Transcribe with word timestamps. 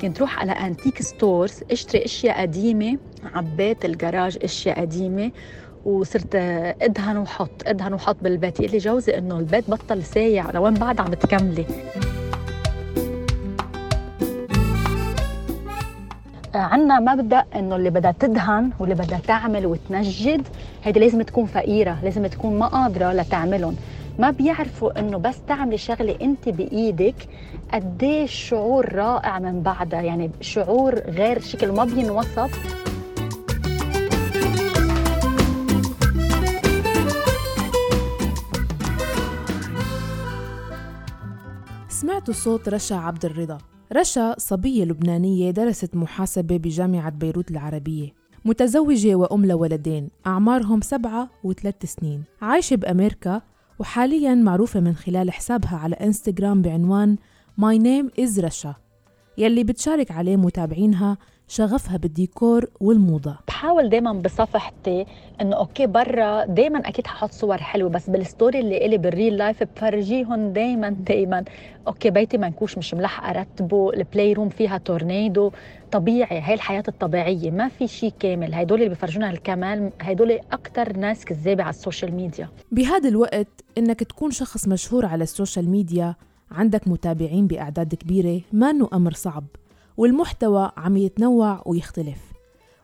كنت 0.00 0.20
روح 0.20 0.38
على 0.38 0.52
antique 0.52 1.02
stores 1.02 1.52
اشتري 1.70 2.04
أشياء 2.04 2.40
قديمة 2.40 2.98
عبيت 3.34 3.84
الجراج 3.84 4.38
أشياء 4.42 4.80
قديمة 4.80 5.30
وصرت 5.84 6.34
أدهن 6.34 7.16
وحط 7.16 7.62
أدهن 7.66 7.94
وحط 7.94 8.16
بالبيت. 8.22 8.60
يقول 8.60 8.72
لي 8.72 8.78
جوزي 8.78 9.18
إنه 9.18 9.38
البيت 9.38 9.70
بطل 9.70 10.02
ساع 10.02 10.50
لوين 10.50 10.74
بعد 10.74 11.00
عم 11.00 11.14
تكملي. 11.14 11.66
عنا 16.54 17.00
مبدأ 17.00 17.44
إنه 17.54 17.76
اللي 17.76 17.90
بدها 17.90 18.12
تدهن 18.12 18.70
واللي 18.78 18.94
بدها 18.94 19.18
تعمل 19.18 19.66
وتنجد 19.66 20.48
هيدي 20.84 21.00
لازم 21.00 21.22
تكون 21.22 21.46
فقيرة 21.46 21.98
لازم 22.02 22.26
تكون 22.26 22.58
ما 22.58 22.66
قادرة 22.66 23.12
لتعملهم. 23.12 23.76
ما 24.18 24.30
بيعرفوا 24.30 24.98
إنه 24.98 25.18
بس 25.18 25.36
تعملي 25.48 25.78
شغلة 25.78 26.16
انت 26.22 26.48
بإيدك 26.48 27.28
قديش 27.72 28.32
شعور 28.32 28.94
رائع 28.94 29.38
من 29.38 29.62
بعدها 29.62 30.00
يعني 30.00 30.30
شعور 30.40 30.94
غير 30.94 31.40
شكل 31.40 31.72
ما 31.72 31.84
بينوصف. 31.84 32.82
سمعتوا 41.88 42.34
صوت 42.34 42.68
رشا 42.68 42.96
عبد 42.96 43.24
الرضا. 43.24 43.58
رشا 43.92 44.34
صبية 44.38 44.84
لبنانية 44.84 45.50
درست 45.50 45.96
محاسبة 45.96 46.56
بجامعة 46.56 47.10
بيروت 47.10 47.50
العربية. 47.50 48.08
متزوجة 48.44 49.14
وأم 49.14 49.46
لولدين 49.46 50.08
أعمارهم 50.26 50.80
سبعة 50.80 51.30
وثلاث 51.44 51.74
سنين. 51.84 52.22
عايشة 52.42 52.76
بأمريكا 52.76 53.42
وحاليا 53.78 54.34
معروفة 54.34 54.80
من 54.80 54.94
خلال 54.94 55.30
حسابها 55.30 55.76
على 55.76 55.94
إنستغرام 55.96 56.62
بعنوان 56.62 57.16
My 57.60 57.78
name 57.78 58.24
is 58.24 58.38
رشا. 58.38 58.74
يلي 59.38 59.64
بتشارك 59.64 60.10
عليه 60.10 60.36
متابعينها 60.36 61.18
شغفها 61.54 61.96
بالديكور 61.96 62.66
والموضة. 62.80 63.36
بحاول 63.48 63.88
دايما 63.88 64.12
بصفحتي 64.12 65.06
إنه 65.40 65.56
okay 65.56 65.86
برا 65.86 66.44
دايما 66.44 66.78
أكيد 66.78 67.06
ححط 67.06 67.32
صور 67.32 67.58
حلوة 67.58 67.90
بس 67.90 68.10
بال 68.10 68.24
story 68.24 68.60
اللي 68.60 68.86
إلي 68.86 68.98
بال 68.98 69.36
real 69.36 69.49
life 69.49 69.62
بفرجيهم 69.62 70.52
دايما 70.52 70.90
دايما. 70.90 71.44
okay 71.86 72.10
بيتي 72.10 72.38
منكوش 72.38 72.78
مش 72.78 72.94
ملحقة 72.94 73.32
رتبه 73.32 73.92
ال 73.92 74.00
play 74.00 74.32
room 74.32 74.48
فيها 74.48 74.78
تورنيدو 74.78 75.50
طبيعي 75.90 76.40
هاي 76.40 76.54
الحياة 76.54 76.84
الطبيعية 76.88 77.50
ما 77.50 77.68
في 77.68 77.88
شيء 77.88 78.12
كامل. 78.20 78.54
هدول 78.54 78.78
اللي 78.82 78.90
بفرجونا 78.90 79.30
الكمال 79.30 79.92
هدول 80.00 80.30
أكثر 80.52 80.96
ناس 80.96 81.24
كذابة 81.24 81.62
على 81.62 81.70
ال 81.70 81.76
social 81.76 82.14
media. 82.14 82.48
بهذا 82.70 83.08
الوقت 83.08 83.64
إنك 83.78 84.00
تكون 84.00 84.30
شخص 84.30 84.68
مشهور 84.68 85.06
على 85.06 85.22
ال 85.22 85.29
social 85.29 85.70
media 85.70 86.14
عندك 86.50 86.88
متابعين 86.88 87.46
بأعداد 87.46 87.94
كبيرة 87.94 88.40
ما 88.52 88.70
إنه 88.70 88.88
أمر 88.92 89.12
صعب. 89.12 89.44
والمحتوى 90.02 90.72
عم 90.76 90.96
يتنوع 90.96 91.62
ويختلف. 91.66 92.18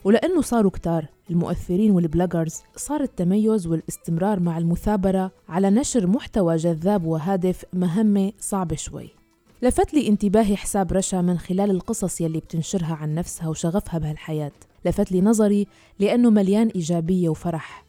ولأنه 0.04 0.40
صاروا 0.40 0.70
كتار 0.70 1.06
المؤثرين 1.30 1.90
وال 1.90 2.03
bloggers 2.03 2.54
صار 2.76 3.00
التميز 3.00 3.66
والاستمرار 3.66 4.40
مع 4.40 4.58
المثابرة 4.58 5.30
على 5.48 5.70
نشر 5.70 6.06
محتوى 6.06 6.56
جذاب 6.56 7.04
وهادف 7.04 7.64
مهمة 7.72 8.32
صعبة 8.40 8.76
شوي. 8.76 9.10
لفت 9.62 9.94
لي 9.94 10.08
انتباهي 10.08 10.56
حساب 10.56 10.92
رشا 10.92 11.16
من 11.16 11.38
خلال 11.38 11.70
القصص 11.70 12.20
يلي 12.20 12.38
بتنشرها 12.38 12.94
عن 12.94 13.14
نفسها 13.14 13.48
وشغفها 13.48 13.98
بهالحياة. 13.98 14.52
لفت 14.84 15.12
لي 15.12 15.20
نظري 15.20 15.66
لأنه 15.98 16.30
مليان 16.30 16.68
إيجابية 16.68 17.28
وفرح. 17.28 17.84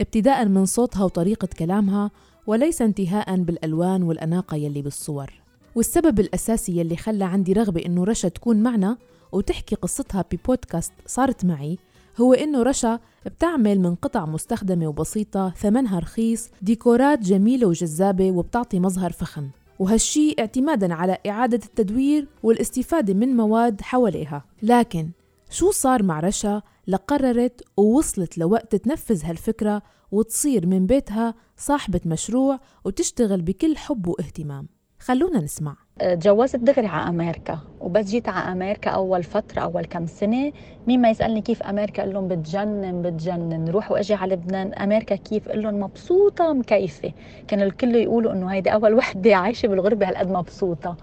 ابتداء 0.00 0.44
من 0.44 0.66
صوتها 0.66 1.04
وطريقة 1.04 1.48
كلامها 1.58 2.10
وليس 2.46 2.82
انتهاء 2.82 3.36
بالألوان 3.36 4.02
والأناقة 4.02 4.56
يلي 4.56 4.82
بالصور. 4.82 5.39
والسبب 5.74 6.20
الأساسي 6.20 6.80
يلي 6.80 6.96
خلى 6.96 7.24
عندي 7.24 7.52
رغبة 7.52 7.86
إنه 7.86 8.04
رشا 8.04 8.28
تكون 8.28 8.56
معنا 8.56 8.96
وتحكي 9.32 9.74
قصتها 9.74 10.24
ببودكاست 10.32 10.92
صارت 11.06 11.44
معي 11.44 11.78
هو 12.20 12.32
إنه 12.32 12.62
رشا 12.62 12.98
بتعمل 13.26 13.80
من 13.80 13.94
قطع 13.94 14.26
مستخدمة 14.26 14.86
وبسيطة 14.86 15.50
ثمنها 15.50 15.98
رخيص 15.98 16.48
ديكورات 16.62 17.18
جميلة 17.18 17.66
وجذابة 17.66 18.30
وبتعطي 18.30 18.80
مظهر 18.80 19.12
فخم. 19.12 19.48
وهالشي 19.78 20.34
اعتمادا 20.38 20.94
على 20.94 21.18
إعادة 21.26 21.60
التدوير 21.64 22.28
والاستفادة 22.42 23.14
من 23.14 23.36
مواد 23.36 23.80
حواليها. 23.80 24.44
لكن 24.62 25.10
شو 25.50 25.70
صار 25.70 26.02
مع 26.02 26.20
رشا 26.20 26.62
لقررت 26.86 27.62
ووصلت 27.76 28.38
لوقت 28.38 28.76
تنفذ 28.76 29.24
هالفكرة 29.24 29.82
وتصير 30.12 30.66
من 30.66 30.86
بيتها 30.86 31.34
صاحبة 31.56 32.00
مشروع 32.06 32.60
وتشتغل 32.84 33.42
بكل 33.42 33.76
حب 33.76 34.08
واهتمام؟ 34.08 34.66
خلونا 35.00 35.40
نسمع. 35.40 35.76
تجوزت 36.00 36.56
دغري 36.56 36.86
على 36.86 37.08
أمريكا 37.08 37.58
وبس 37.80 38.04
جيت 38.10 38.28
على 38.28 38.52
أمريكا 38.52 38.90
أول 38.90 39.22
فترة 39.22 39.60
أول 39.60 39.84
كم 39.84 40.06
سنة 40.06 40.52
مين 40.86 41.00
ما 41.00 41.10
يسألني 41.10 41.40
كيف 41.40 41.62
أمريكا 41.62 42.02
أقول 42.02 42.14
لهم 42.14 42.28
بتجنن 42.28 43.02
بتجنن. 43.02 43.68
روح 43.68 43.90
وأجي 43.92 44.14
على 44.14 44.34
لبنان 44.34 44.74
أمريكا 44.74 45.16
كيف؟ 45.16 45.48
أقول 45.48 45.62
لهم 45.62 45.80
مبسوطة 45.80 46.52
مكيفة. 46.52 47.12
كان 47.48 47.62
الكل 47.62 47.94
يقولوا 47.94 48.32
إنه 48.32 48.46
هيدي 48.52 48.72
أول 48.72 48.94
وحدة 48.98 49.34
عايشة 49.36 49.66
بالغربة 49.66 50.08
هالقد 50.08 50.30
مبسوطة. 50.30 50.96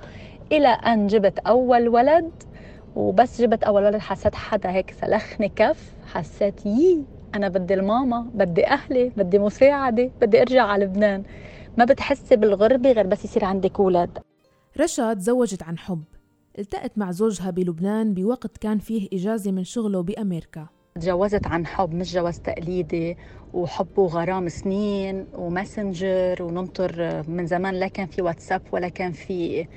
إلى 0.51 0.67
أن 0.67 1.07
جبت 1.07 1.39
أول 1.39 1.87
ولد 1.87 2.31
وبس 2.95 3.41
جبت 3.41 3.63
أول 3.63 3.83
ولد. 3.83 3.97
حسيت 3.97 4.35
حدا 4.35 4.71
هيك 4.71 4.91
سلخني 4.91 5.49
كف. 5.49 5.95
حسيت 6.05 6.65
يي 6.65 7.05
أنا 7.35 7.47
بدي 7.49 7.73
الماما 7.73 8.27
بدي 8.33 8.67
أهلي 8.67 9.11
بدي 9.17 9.39
مساعدة 9.39 10.11
بدي 10.21 10.41
أرجع 10.41 10.63
على 10.63 10.85
لبنان. 10.85 11.23
ما 11.77 11.85
بتحسي 11.85 12.35
بالغربة 12.35 12.91
غير 12.91 13.07
بس 13.07 13.25
يصير 13.25 13.45
عندك 13.45 13.79
أولاد 13.79 14.17
رشا 14.79 15.13
تزوجت 15.13 15.63
عن 15.63 15.77
حب. 15.77 16.03
التقت 16.59 16.97
مع 16.97 17.11
زوجها 17.11 17.49
بلبنان 17.49 18.13
بوقت 18.13 18.57
كان 18.57 18.79
فيه 18.79 19.09
إجازة 19.13 19.51
من 19.51 19.63
شغله 19.63 20.01
بأمريكا. 20.01 20.67
تجوزت 20.95 21.47
عن 21.47 21.65
حب 21.65 21.93
مش 21.93 22.13
جواز 22.13 22.39
تقليدي 22.39 23.17
وحب 23.53 23.87
وغرام 23.97 24.49
سنين 24.49 25.27
وماسنجر 25.33 26.43
وننطر 26.43 27.23
من 27.27 27.45
زمان 27.45 27.73
لا 27.73 27.87
كان 27.87 28.07
في 28.07 28.21
واتساب 28.21 28.61
ولا 28.71 28.89
كان 28.89 29.11
في 29.11 29.67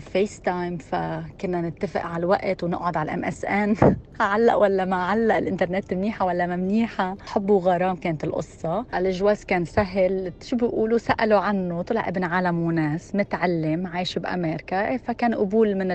FaceTime 0.00 0.76
فكنا 0.78 1.60
نتفق 1.60 2.00
على 2.00 2.20
الوقت 2.20 2.64
ونقعد 2.64 2.96
على 2.96 3.08
ال 3.12 3.24
MSN. 3.24 3.76
علق 4.20 4.56
ولا 4.56 4.84
ما 4.84 4.96
علق 4.96 5.34
الانترنت 5.36 5.94
منيحة 5.94 6.26
ولا 6.26 6.46
ما 6.46 6.56
منيحة؟ 6.56 7.16
حب 7.20 7.50
وغرام 7.50 7.96
كانت 7.96 8.24
القصة. 8.24 8.86
الجواز 8.94 9.44
كان 9.44 9.64
سهل. 9.64 10.32
شو 10.42 10.56
بيقولوا؟ 10.56 10.98
سألوا 10.98 11.38
عنه. 11.40 11.82
طلع 11.82 12.08
ابن 12.08 12.24
عالم 12.24 12.58
وناس 12.62 13.14
متعلم 13.14 13.86
عايش 13.86 14.18
بأمريكا. 14.18 14.96
فكان 14.96 15.34
قبول 15.34 15.74
من 15.74 15.88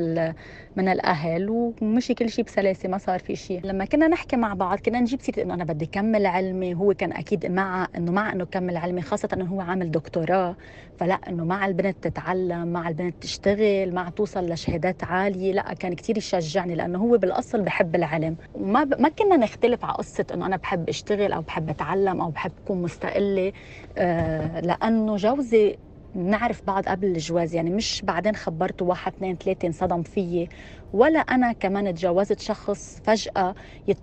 من 0.75 0.87
الأهل. 0.89 1.49
ومشي 1.49 2.13
كل 2.13 2.29
شيء 2.29 2.45
بسلاسة 2.45 2.89
ما 2.89 2.97
صار 2.97 3.19
في 3.19 3.35
شيء 3.35 3.61
لما 3.65 3.85
كنا 3.85 4.07
نحكي 4.07 4.35
مع 4.37 4.53
بعض 4.53 4.79
كنا 4.79 4.99
نجيب 4.99 5.21
سيرة 5.21 5.41
إنه 5.43 5.53
أنا 5.53 5.63
بدي 5.63 5.85
كمل 5.85 6.25
علمي. 6.25 6.73
هو 6.75 6.93
كان 6.93 7.11
أكيد 7.23 7.45
مع 7.45 7.87
إنه 7.95 8.11
مع 8.11 8.31
إنه 8.33 8.45
كمل 8.45 8.77
علمي 8.77 9.01
خاصة 9.01 9.29
إنه 9.33 9.45
هو 9.45 9.61
عامل 9.61 9.91
دكتوراه. 9.91 10.55
فلا 10.97 11.13
إنه 11.13 11.45
مع 11.45 11.65
البنت 11.65 11.97
تتعلم 12.03 12.67
مع 12.67 12.89
البنت 12.89 13.15
تشتغل 13.21 13.93
مع 13.93 14.09
توصل 14.09 14.45
لشهادات 14.49 15.03
عالية. 15.03 15.53
لا 15.53 15.73
كان 15.73 15.95
كثير 15.95 16.17
يشجعني 16.17 16.75
لأنه 16.75 16.99
هو 16.99 17.17
بالأصل 17.17 17.61
بحب 17.61 17.95
العلم. 17.95 18.37
وما 18.53 18.83
ب... 18.83 19.01
ما 19.01 19.09
كنا 19.09 19.37
نختلف 19.37 19.85
على 19.85 19.93
قصة 19.93 20.25
إنه 20.33 20.45
أنا 20.45 20.57
بحب 20.57 20.89
أشتغل 20.89 21.33
أو 21.33 21.41
بحب 21.41 21.69
أتعلم 21.69 22.21
أو 22.21 22.31
بحب 22.31 22.51
اكون 22.63 22.81
مستقلة. 22.81 23.51
آه 23.97 24.59
لأنه 24.59 25.15
جوزي 25.15 25.77
نعرف 26.15 26.61
بعض 26.67 26.83
قبل 26.87 27.07
الجواز 27.07 27.55
يعني 27.55 27.69
مش 27.69 28.01
بعدين 28.05 28.35
خبرته 28.35 28.85
واحد 28.85 29.13
اثنين 29.15 29.37
ثلاثة 29.37 29.67
انصدم 29.67 30.03
فيي. 30.03 30.49
ولا 30.93 31.19
أنا 31.19 31.51
كمان 31.53 31.93
تجوزت 31.93 32.39
شخص 32.39 32.99
فجأة 33.03 33.55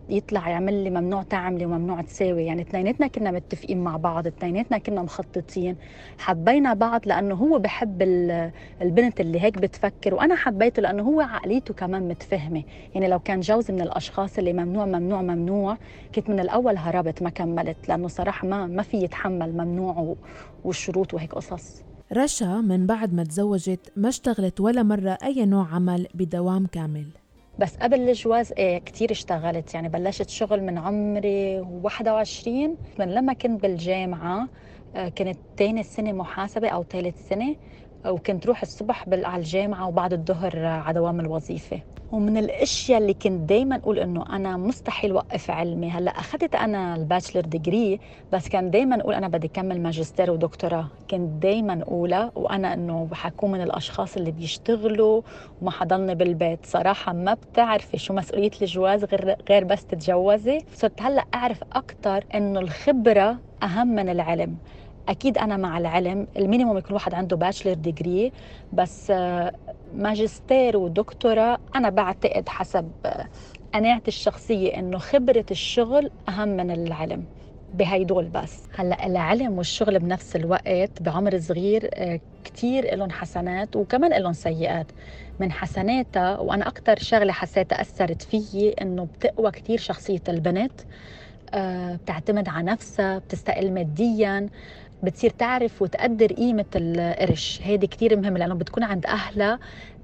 يطلع 0.09 0.49
يعمل 0.49 0.85
لي 0.85 0.91
ممنوع 0.91 1.23
تعملي 1.23 1.67
وممنوع 1.67 2.01
تساوي. 2.03 2.45
يعني 2.45 2.63
اثنيناتنا 2.63 3.07
كنا 3.07 3.31
متفقين 3.31 3.85
مع 3.85 3.97
بعض 3.97 4.27
اثنيناتنا 4.27 4.79
كنا 4.79 5.03
مخططين. 5.03 5.77
حبينا 6.19 6.75
بعض 6.75 7.01
لأنه 7.07 7.35
هو 7.35 7.59
بحب 7.59 8.03
البنت 8.83 9.21
اللي 9.21 9.41
هيك 9.41 9.59
بتفكر 9.59 10.15
وأنا 10.15 10.35
حبيته 10.37 10.83
لأنه 10.83 11.03
هو 11.03 11.21
عقليته 11.21 11.75
كمان 11.75 12.09
متفهمة. 12.09 12.65
يعني 12.95 13.09
لو 13.09 13.21
كان 13.21 13.41
جوزي 13.41 13.73
من 13.75 13.81
الأشخاص 13.81 14.39
اللي 14.39 14.53
ممنوع 14.53 14.87
ممنوع 14.87 15.23
ممنوع 15.23 15.79
كنت 16.15 16.31
من 16.31 16.41
الأول 16.41 16.77
هربت 16.79 17.23
ما 17.23 17.31
كملت 17.31 17.89
لأنه 17.89 18.09
صراحة 18.09 18.49
ما 18.49 18.67
ما 18.67 18.83
في 18.83 18.97
يتحمل 19.05 19.53
ممنوع 19.53 20.17
والشروط 20.65 21.15
وهيك 21.15 21.35
قصص. 21.35 22.00
رشا 22.13 22.61
من 22.61 22.87
بعد 22.87 23.15
ما 23.15 23.25
تزوجت 23.25 23.93
ما 23.97 24.09
اشتغلت 24.09 24.61
ولا 24.61 24.83
مرة 24.83 25.19
أي 25.23 25.47
نوع 25.47 25.67
عمل 25.75 26.07
بدوام 26.15 26.67
كامل. 26.67 27.07
بس 27.59 27.77
قبل 27.77 28.01
الجواز 28.09 28.53
إيه 28.53 28.79
كثير 28.79 29.11
اشتغلت. 29.11 29.75
يعني 29.75 29.89
بلشت 29.89 30.29
شغل 30.29 30.63
من 30.63 30.79
عمري 30.79 31.61
21 31.61 32.77
من 32.99 33.15
لما 33.15 33.33
كنت 33.33 33.63
بالجامعة 33.63 34.49
آه، 34.97 35.09
كانت 35.09 35.39
تاني 35.57 35.83
سنة 35.83 36.13
محاسبة 36.13 36.69
أو 36.69 36.83
ثالث 36.85 37.29
سنة. 37.29 37.57
وكنت 38.07 38.47
روح 38.47 38.63
الصبح 38.63 39.05
على 39.13 39.37
الجامعة 39.37 39.89
وبعد 39.89 40.13
الظهر 40.13 40.65
على 40.65 40.95
دوام 40.95 41.21
الوظيفة. 41.21 41.81
ومن 42.13 42.37
الأشياء 42.37 42.99
اللي 43.01 43.15
كنت 43.15 43.49
دائما 43.49 43.77
أقول 43.77 43.99
إنه 43.99 44.25
أنا 44.37 44.57
مستحيل 44.57 45.13
وقف 45.13 45.51
علمي. 45.51 45.91
هلأ 45.91 46.11
أخذت 46.11 46.55
أنا 46.55 46.95
ال 46.97 47.02
bachelor 47.02 47.41
degree 47.43 48.01
بس 48.33 48.49
كان 48.49 48.71
دائما 48.71 49.01
أقول 49.01 49.15
أنا 49.15 49.29
بدي 49.29 49.47
أكمل 49.47 49.81
ماجستير 49.83 50.31
ودكتوراه. 50.31 50.91
كنت 51.11 51.43
دائما 51.43 51.83
اقولها 51.83 52.33
وأنا 52.35 52.75
إنه 52.75 53.09
حكون 53.13 53.51
من 53.53 53.61
الأشخاص 53.63 54.17
اللي 54.17 54.31
بيشتغلوا 54.31 55.23
وما 55.61 55.71
حضلني 55.71 56.15
بالبيت. 56.15 56.67
صراحة 56.67 57.13
ما 57.13 57.35
بتعرفي 57.35 57.99
شو 57.99 58.15
مسؤولية 58.15 58.51
الجواز 58.63 59.05
غير 59.05 59.37
غير 59.51 59.65
بس 59.65 59.87
تتجوزي. 59.87 60.59
صرت 60.75 61.03
هلأ 61.03 61.25
أعرف 61.35 61.61
أكثر 61.73 62.25
إنه 62.35 62.61
الخبرة 62.61 63.39
أهم 63.63 63.89
من 63.89 64.09
العلم. 64.09 64.57
أكيد 65.11 65.39
أنا 65.39 65.57
مع 65.57 65.79
العلم 65.79 66.27
ال 66.37 66.42
minimum 66.42 66.79
يكون 66.79 66.93
واحد 66.95 67.15
عنده 67.15 67.37
bachelor 67.37 67.75
degree 67.75 68.33
بس 68.73 69.11
آه، 69.11 69.53
ماجستير 69.95 70.77
ودكتوراه 70.77 71.59
أنا 71.77 71.91
بعتقد 71.91 72.49
حسب 72.49 72.91
آه، 73.07 73.27
قناعتي 73.75 74.09
الشخصية 74.09 74.79
إنه 74.79 74.99
خبرة 74.99 75.45
الشغل 75.51 76.11
أهم 76.29 76.49
من 76.49 76.71
العلم 76.71 77.25
بهيدول 77.75 78.25
بس. 78.25 78.63
هلأ 78.77 79.07
العلم 79.07 79.59
والشغل 79.59 79.99
بنفس 79.99 80.37
الوقت 80.37 81.03
بعمر 81.03 81.39
صغير 81.39 81.91
آه، 81.95 82.21
كثير 82.45 82.95
لهم 82.97 83.11
حسنات 83.11 83.77
وكمان 83.77 84.23
لهم 84.23 84.33
سيئات. 84.33 84.87
من 85.41 85.53
حسناتها 85.53 86.39
وأنا 86.39 86.69
أكثر 86.69 86.99
شغلة 86.99 87.33
حسيتها 87.33 87.81
أثرت 87.81 88.23
فيي 88.23 88.73
إنه 88.73 89.05
بتقوى 89.19 89.51
كثير 89.51 89.79
شخصية 89.79 90.23
البنت 90.29 90.73
بتعتمد 91.55 92.49
على 92.49 92.67
نفسها 92.67 93.19
بتستقل 93.19 93.71
ماديا 93.73 94.49
بتصير 95.03 95.31
تعرف 95.31 95.83
وتقدر 95.83 96.27
قيمة 96.33 96.67
القرش. 96.77 97.59
هيدي 97.63 97.87
كتير 97.87 98.17
مهمة 98.17 98.39
لأنه 98.39 98.55
بتكون 98.55 98.85
عند 98.85 99.07
أهلها 99.07 99.59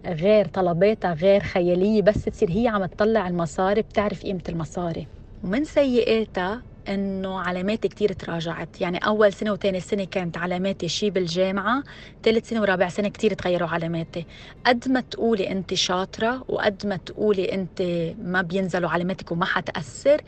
غير 0.07 0.47
طلباتها 0.49 1.13
غير 1.15 1.41
خيالية 1.43 2.03
بس 2.03 2.25
تصير 2.25 2.51
هي 2.51 2.69
عم 2.69 2.87
تطلع 2.87 3.29
المصاري 3.29 3.83
بتعرف 3.83 4.23
قيمة 4.23 4.43
المصاري. 4.49 5.09
ومن 5.43 5.65
سيئاتها 5.65 6.63
إنه 6.89 7.41
علاماتي 7.41 7.89
كتير 7.89 8.13
تراجعت. 8.13 8.81
يعني 8.81 8.99
أول 8.99 9.33
سنة 9.33 9.53
وثاني 9.53 9.81
سنة 9.81 10.05
كانت 10.05 10.39
علاماتي 10.39 10.89
شي 10.89 11.11
بالجامعة 11.11 11.83
ثالث 12.23 12.49
سنة 12.49 12.61
ورابع 12.61 12.89
سنة 12.89 13.09
كتير 13.09 13.35
تغيروا 13.35 13.69
علاماتي. 13.69 14.27
قد 14.67 14.89
ما 14.89 15.01
تقولي 15.01 15.51
انت 15.51 15.75
شاطرة 15.75 16.45
وقد 16.49 16.87
ما 16.87 16.97
تقولي 16.97 17.53
انت 17.53 17.83
ما 18.19 18.43
بينزلوا 18.43 18.91
علاماتك 18.91 19.33
وما 19.33 19.45
حتأثر 19.45 20.21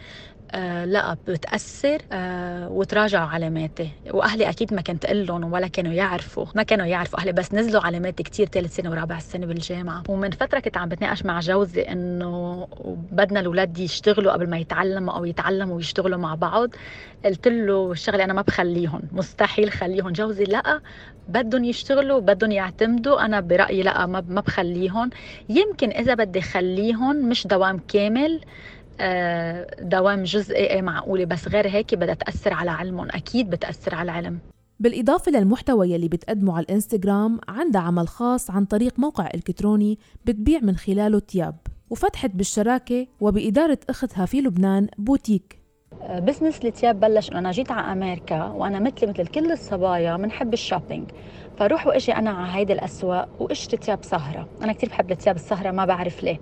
آه 0.51 0.85
لا 0.85 1.17
بتأثر 1.29 1.99
آه 2.13 2.69
وتراجعوا 2.71 3.29
علاماتي 3.29 3.91
وأهلي 4.11 4.49
أكيد 4.49 4.75
ما 4.75 4.83
كنت 4.83 5.05
أقول 5.05 5.27
لهم 5.27 5.53
ولا 5.53 5.67
كانوا 5.69 5.93
يعرفوا. 5.93 6.47
ما 6.55 6.63
كانوا 6.63 6.87
يعرفوا. 6.87 7.19
أهلي 7.19 7.33
بس 7.33 7.55
نزلوا 7.55 7.83
علاماتي 7.83 8.23
كتير 8.23 8.47
ثالث 8.47 8.77
سنة 8.77 8.91
ورابع 8.91 9.19
سنة 9.19 9.47
بالجامعة. 9.47 10.03
ومن 10.09 10.31
فترة 10.31 10.61
كنت 10.61 10.77
عم 10.77 10.89
بتناقش 10.89 11.25
مع 11.25 11.41
جوزي 11.41 11.83
إنه 11.83 12.67
بدنا 13.13 13.41
الأولاد 13.41 13.79
يشتغلوا 13.79 14.33
قبل 14.33 14.51
ما 14.51 14.59
يتعلموا 14.59 15.15
أو 15.15 15.25
يتعلموا 15.25 15.77
ويشتغلوا 15.77 16.19
مع 16.19 16.35
بعض. 16.35 16.71
قلت 17.25 17.49
له 17.49 17.93
الشغلة 17.93 18.25
أنا 18.25 18.33
ما 18.33 18.43
بخليهم. 18.43 19.03
مستحيل 19.13 19.71
خليهم. 19.71 20.13
جوزي 20.13 20.45
لا 20.45 20.81
بدهم 21.29 21.65
يشتغلوا 21.65 22.21
بدهم 22.21 22.51
يعتمدوا. 22.53 23.25
أنا 23.25 23.41
برأيي 23.41 23.83
لا 23.83 24.07
ما 24.07 24.21
بخليهم. 24.21 25.11
يمكن 25.49 25.91
إذا 25.91 26.15
بدي 26.15 26.41
خليهم 26.41 27.29
مش 27.29 27.47
دوام 27.47 27.79
كامل. 27.89 28.41
دوام 29.81 30.23
جزئي 30.23 30.57
إيه 30.71 30.83
معقولة؟ 30.83 31.25
بس 31.25 31.49
غير 31.49 31.69
هيك 31.69 31.95
بدها 31.95 32.15
تأثر 32.15 32.53
على 32.53 32.71
علمهم. 32.71 33.09
أكيد 33.11 33.51
بتأثر 33.51 33.95
على 33.95 34.11
العلم. 34.11 34.39
بالإضافة 34.81 35.33
للمحتوى 35.33 35.91
يلي 35.91 36.09
بتقدمه 36.09 36.57
على 36.57 36.65
الإنستغرام 36.65 37.41
عندها 37.49 37.81
عمل 37.81 38.09
خاص 38.09 38.51
عن 38.51 38.65
طريق 38.65 38.99
موقع 38.99 39.29
إلكتروني 39.35 39.99
بتبيع 40.25 40.61
من 40.61 40.77
خلاله 40.77 41.19
تياب 41.19 41.57
وفتحت 41.91 42.31
بالشراكة 42.31 43.07
وبإدارة 43.21 43.79
أختها 43.91 44.27
في 44.27 44.41
لبنان 44.41 44.89
بوتيك. 44.99 45.59
آه، 46.03 46.19
business 46.19 46.65
التياب 46.65 47.01
بلش. 47.01 47.31
انه 47.31 47.39
أنا 47.39 47.51
جيت 47.51 47.71
على 47.71 47.93
أمريكا 47.93 48.45
وأنا 48.45 48.79
مثلي 48.79 49.11
مثل 49.11 49.27
كل 49.27 49.53
الصبايا 49.53 50.17
بنحب 50.17 50.53
ال 50.53 50.59
shopping 50.59 51.11
فروح 51.59 51.87
واجي 51.87 52.13
أنا 52.13 52.31
على 52.31 52.59
هيدي 52.59 52.73
الاسواق 52.73 53.29
واشتري 53.41 53.83
ثياب 53.83 53.99
سهرة. 54.05 54.47
أنا 54.63 54.73
كثير 54.73 54.89
بحب 54.89 55.11
الثياب 55.11 55.37
السهرة 55.37 55.71
ما 55.71 55.85
بعرف 55.85 56.23
ليه. 56.23 56.41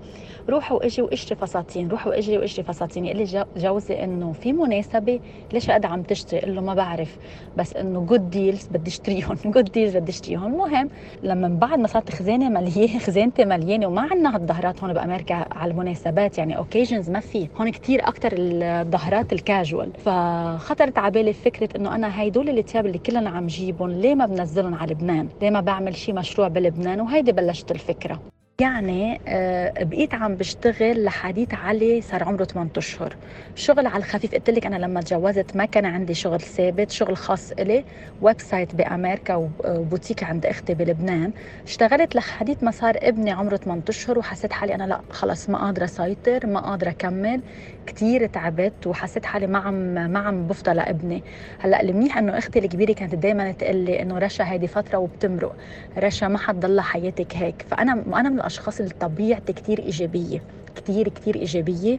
روح 0.48 0.72
واجي 0.72 1.02
واشتري 1.02 1.38
فساتين 1.38 1.88
روح 1.88 2.06
واجي 2.06 2.38
واشتري 2.38 2.64
فساتين. 2.64 3.04
يقول 3.04 3.18
لي 3.18 3.46
جوزي 3.56 4.04
إنه 4.04 4.32
في 4.32 4.52
مناسبة 4.52 5.20
لهالقد 5.52 5.86
عم 5.86 6.02
تشتري 6.02 6.40
قل 6.40 6.54
له 6.54 6.60
ما 6.60 6.74
بعرف. 6.74 7.18
بس 7.56 7.76
إنه 7.76 8.00
good 8.00 8.30
deals 8.30 8.66
بدي 8.66 8.90
اشتريهم 8.90 9.36
good 9.44 9.72
deals 9.72 9.96
بدي 9.96 10.10
اشتريهم 10.10 10.52
المهم 10.52 10.90
لما 11.22 11.48
من 11.48 11.56
بعد 11.56 11.78
ما 11.78 11.86
صارت 11.86 12.10
خزانة 12.10 12.48
مليانه 12.48 12.98
خزانتي 13.06 13.44
مليانة 13.44 13.86
وما 13.86 14.00
عندنا 14.00 14.36
هالظهرات 14.36 14.84
هون 14.84 14.92
بأمريكا 14.92 15.46
على 15.52 15.70
المناسبات. 15.70 16.38
يعني 16.38 16.56
occasions 16.56 17.10
ما 17.10 17.20
في. 17.20 17.48
هون 17.60 17.70
كثير 17.70 18.08
أكثر 18.08 18.30
الضهرات 18.36 19.32
الكاجوال 19.32 19.90
فخطرت 20.04 20.98
على 20.98 21.10
بالي 21.10 21.32
فكرة 21.32 21.68
إنه 21.76 21.94
أنا 21.94 22.20
هيدول 22.20 22.58
الثياب 22.58 22.86
اللي 22.86 22.98
كلها 22.98 23.30
عم 23.30 23.46
جيبهم 23.46 23.90
ليه 23.90 24.14
ما 24.14 24.26
بنزلهم 24.26 24.74
على 24.74 24.94
لبنان 25.06 25.28
ليه 25.42 25.50
ما 25.50 25.60
بعمل 25.60 25.96
شيء 25.96 26.14
مشروع 26.14 26.48
بلبنان 26.48 27.00
وهيدي 27.00 27.32
بلشت 27.32 27.70
الفكرة. 27.70 28.20
يعني 28.60 29.20
آه، 29.28 29.84
بقيت 29.84 30.14
عم 30.14 30.34
بشتغل 30.36 31.04
لحديت 31.04 31.54
علي 31.54 32.00
صار 32.00 32.24
عمره 32.24 32.44
8 32.44 32.70
اشهر 32.76 33.16
شغل 33.54 33.86
على 33.86 33.96
الخفيف 33.96 34.34
قلت 34.34 34.50
لك 34.50 34.66
أنا 34.66 34.76
لما 34.76 35.00
تجوزت 35.00 35.56
ما 35.56 35.64
كان 35.64 35.84
عندي 35.84 36.14
شغل 36.14 36.40
ثابت 36.40 36.90
شغل 36.90 37.16
خاص 37.16 37.52
إلي 37.52 37.84
website 38.20 38.74
بأمريكا 38.74 39.34
وبوتيك 39.64 40.24
عند 40.24 40.46
أختي 40.46 40.74
بلبنان. 40.74 41.32
اشتغلت 41.66 42.16
لحديت 42.16 42.62
ما 42.62 42.70
صار 42.70 42.94
ابني 43.02 43.30
عمره 43.30 43.56
8 43.56 43.82
اشهر 43.88 44.18
وحسيت 44.18 44.52
حالي 44.52 44.74
أنا 44.74 44.84
لا 44.84 45.02
خلص 45.10 45.48
ما 45.48 45.58
قادرة 45.58 45.84
أسيطر 45.84 46.46
ما 46.46 46.60
قادرة 46.60 46.90
أكمل. 46.90 47.42
كثير 47.86 48.26
تعبت 48.26 48.86
وحسيت 48.86 49.26
حالي 49.26 49.46
ما 49.46 49.58
عم 49.58 49.74
ما 50.10 50.18
عم 50.18 50.46
بفضى 50.46 50.72
لابني. 50.74 51.24
هلأ 51.58 51.82
المنيح 51.82 52.18
إنه 52.18 52.38
أختي 52.38 52.58
الكبيرة 52.58 52.92
كانت 52.92 53.14
دائما 53.14 53.52
تقول 53.52 53.76
لي 53.76 54.02
إنه 54.02 54.18
رشا 54.18 54.44
هيدي 54.50 54.66
فترة 54.68 54.98
وبتمرق. 54.98 55.56
رشا 55.98 56.26
ما 56.26 56.38
حتضلها 56.38 56.82
حياتك 56.84 57.36
هيك. 57.36 57.62
فأنا 57.70 57.92
أنا 57.92 58.28
من 58.28 58.40
الأشخاص 58.46 58.80
اللي 58.80 58.94
طبيعتي 59.00 59.52
كثير 59.52 59.78
إيجابية 59.78 60.42
كثير 60.76 61.08
كثير 61.08 61.34
إيجابية 61.36 61.98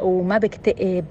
وما 0.00 0.38
بكتئب 0.38 1.04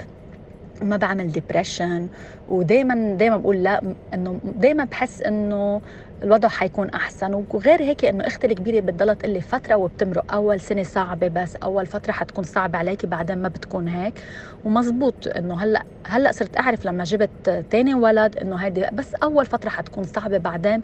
ما 0.81 0.97
بعمل 0.97 1.31
ديبرشن 1.31 2.07
ودائما 2.49 3.15
دائما 3.15 3.37
بقول 3.37 3.63
لا 3.63 3.81
إنه 4.13 4.39
دائما 4.43 4.83
بحس 4.83 5.21
إنه 5.21 5.81
الوضع 6.23 6.47
حيكون 6.49 6.89
أحسن. 6.89 7.33
وغير 7.53 7.81
هيك 7.81 8.05
إنه 8.05 8.27
أختي 8.27 8.47
الكبيرة 8.47 8.79
بتضلها 8.79 9.13
تقول 9.13 9.31
لي 9.33 9.41
فترة 9.41 9.75
وبتمرق. 9.75 10.33
أول 10.33 10.59
سنة 10.59 10.83
صعبة 10.83 11.27
بس 11.27 11.55
أول 11.55 11.85
فترة 11.85 12.11
حتكون 12.11 12.43
صعبة 12.43 12.77
عليكي 12.79 13.07
بعدين 13.07 13.37
ما 13.37 13.47
بتكون 13.49 13.87
هيك. 13.87 14.19
ومزبوط 14.63 15.27
إنه 15.27 15.63
هلأ 15.63 15.83
هلأ 16.07 16.31
صرت 16.31 16.57
أعرف 16.57 16.85
لما 16.85 17.03
جبت 17.03 17.65
تاني 17.69 17.93
ولد 17.93 18.37
إنه 18.37 18.55
هيدي 18.55 18.85
بس 18.93 19.13
أول 19.15 19.45
فترة 19.45 19.69
حتكون 19.69 20.03
صعبة 20.03 20.37
بعدين 20.37 20.83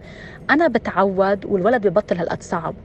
أنا 0.50 0.68
بتعود 0.68 1.46
والولد 1.46 1.88
ببطل 1.88 2.18
هالقد 2.18 2.44
صعب. 2.44 2.76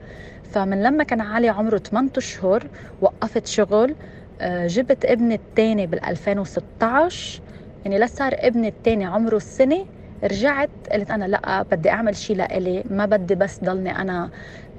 فمن 0.43 0.83
لما 0.83 1.03
كان 1.03 1.21
علي 1.21 1.49
عمره 1.49 1.77
8 1.77 2.11
اشهر 2.17 2.69
وقفت 3.01 3.47
شغل 3.47 3.95
آه، 4.41 4.67
جبت 4.67 5.05
ابني 5.05 5.35
الثاني 5.35 5.87
بال 5.87 6.05
2016 6.05 7.41
يعني 7.85 7.99
لصار 7.99 8.31
ابني 8.35 8.67
الثاني 8.67 9.05
عمره 9.05 9.35
السنة 9.37 9.85
رجعت 10.23 10.71
قلت 10.93 11.11
أنا 11.11 11.25
لأ 11.25 11.63
بدي 11.71 11.89
أعمل 11.89 12.15
شيء 12.15 12.35
لإلي. 12.35 12.83
ما 12.89 13.05
بدي 13.05 13.35
بس 13.35 13.63
ضلني 13.63 13.95
أنا 13.97 14.29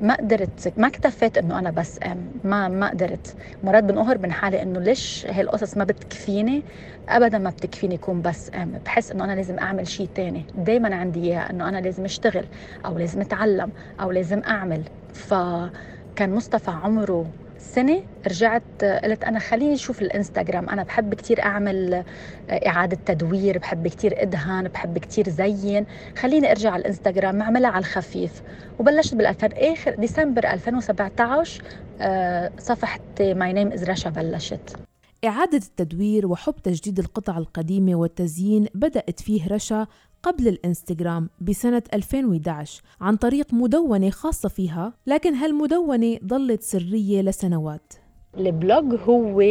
ما 0.00 0.14
قدرت 0.14 0.72
ما 0.78 0.86
اكتفيت 0.88 1.38
إنه 1.38 1.58
أنا 1.58 1.70
بس 1.70 1.98
أم. 2.06 2.32
ما 2.44 2.68
ما 2.68 2.88
قدرت. 2.90 3.34
مرات 3.62 3.84
بنقهر 3.84 4.18
من 4.18 4.32
حالي 4.32 4.62
إنه 4.62 4.80
ليش 4.80 5.26
هي 5.30 5.40
القصص 5.40 5.76
ما 5.76 5.84
بتكفيني؟ 5.84 6.64
ابدا 7.08 7.38
ما 7.38 7.50
بتكفيني 7.50 7.94
يكون 7.94 8.22
بس 8.22 8.50
أم. 8.54 8.80
بحس 8.86 9.10
إنه 9.12 9.24
أنا 9.24 9.32
لازم 9.32 9.58
أعمل 9.58 9.88
شيء 9.88 10.06
تاني. 10.14 10.46
دائما 10.54 10.96
عندي 10.96 11.20
إياها 11.24 11.50
إنه 11.50 11.68
أنا 11.68 11.78
لازم 11.80 12.04
أشتغل 12.04 12.48
أو 12.86 12.98
لازم 12.98 13.20
أتعلم 13.20 13.72
أو 14.00 14.10
لازم 14.10 14.42
أعمل. 14.48 14.84
فكان 15.14 16.34
مصطفى 16.34 16.70
عمره 16.70 17.34
سنة 17.60 18.02
رجعت 18.26 18.84
قلت 18.84 19.24
أنا 19.24 19.38
خليني 19.38 19.74
أشوف 19.74 20.02
الإنستغرام. 20.02 20.68
أنا 20.68 20.82
بحب 20.82 21.14
كتير 21.14 21.42
أعمل 21.42 21.94
آه، 21.94 22.04
إعادة 22.50 22.98
تدوير 23.06 23.58
بحب 23.58 23.88
كتير 23.88 24.22
أدهن 24.22 24.68
بحب 24.68 24.98
كتير 24.98 25.28
زين. 25.28 25.86
خليني 26.18 26.50
أرجع 26.50 26.70
على 26.70 26.80
الإنستغرام 26.80 27.42
أعملها 27.42 27.70
على 27.70 27.78
الخفيف. 27.78 28.42
وبلشت 28.78 29.14
بال 29.14 29.26
آخر 29.42 29.94
ديسمبر 29.94 30.46
2017 30.52 31.62
آه، 32.00 32.50
صفحة 32.58 33.00
My 33.20 33.52
name 33.52 33.72
is 33.72 33.84
رشا 33.84 34.10
بلشت. 34.10 34.76
إعادة 35.24 35.58
التدوير 35.58 36.26
وحب 36.26 36.54
تجديد 36.62 36.98
القطع 36.98 37.38
القديمة 37.38 37.94
والتزيين 37.94 38.66
بدأت 38.74 39.20
فيه 39.20 39.48
رشا 39.48 39.86
قبل 40.22 40.48
الانستغرام 40.48 41.28
بسنة 41.40 41.82
2011 41.94 42.82
عن 43.00 43.16
طريق 43.16 43.54
مدونة 43.54 44.10
خاصة 44.10 44.48
فيها 44.48 44.92
لكن 45.06 45.34
هالمدونة 45.34 46.18
ظلت 46.26 46.62
سرية 46.62 47.22
لسنوات. 47.22 47.92
ال 48.38 48.50
blog 48.50 48.94
هو 49.08 49.42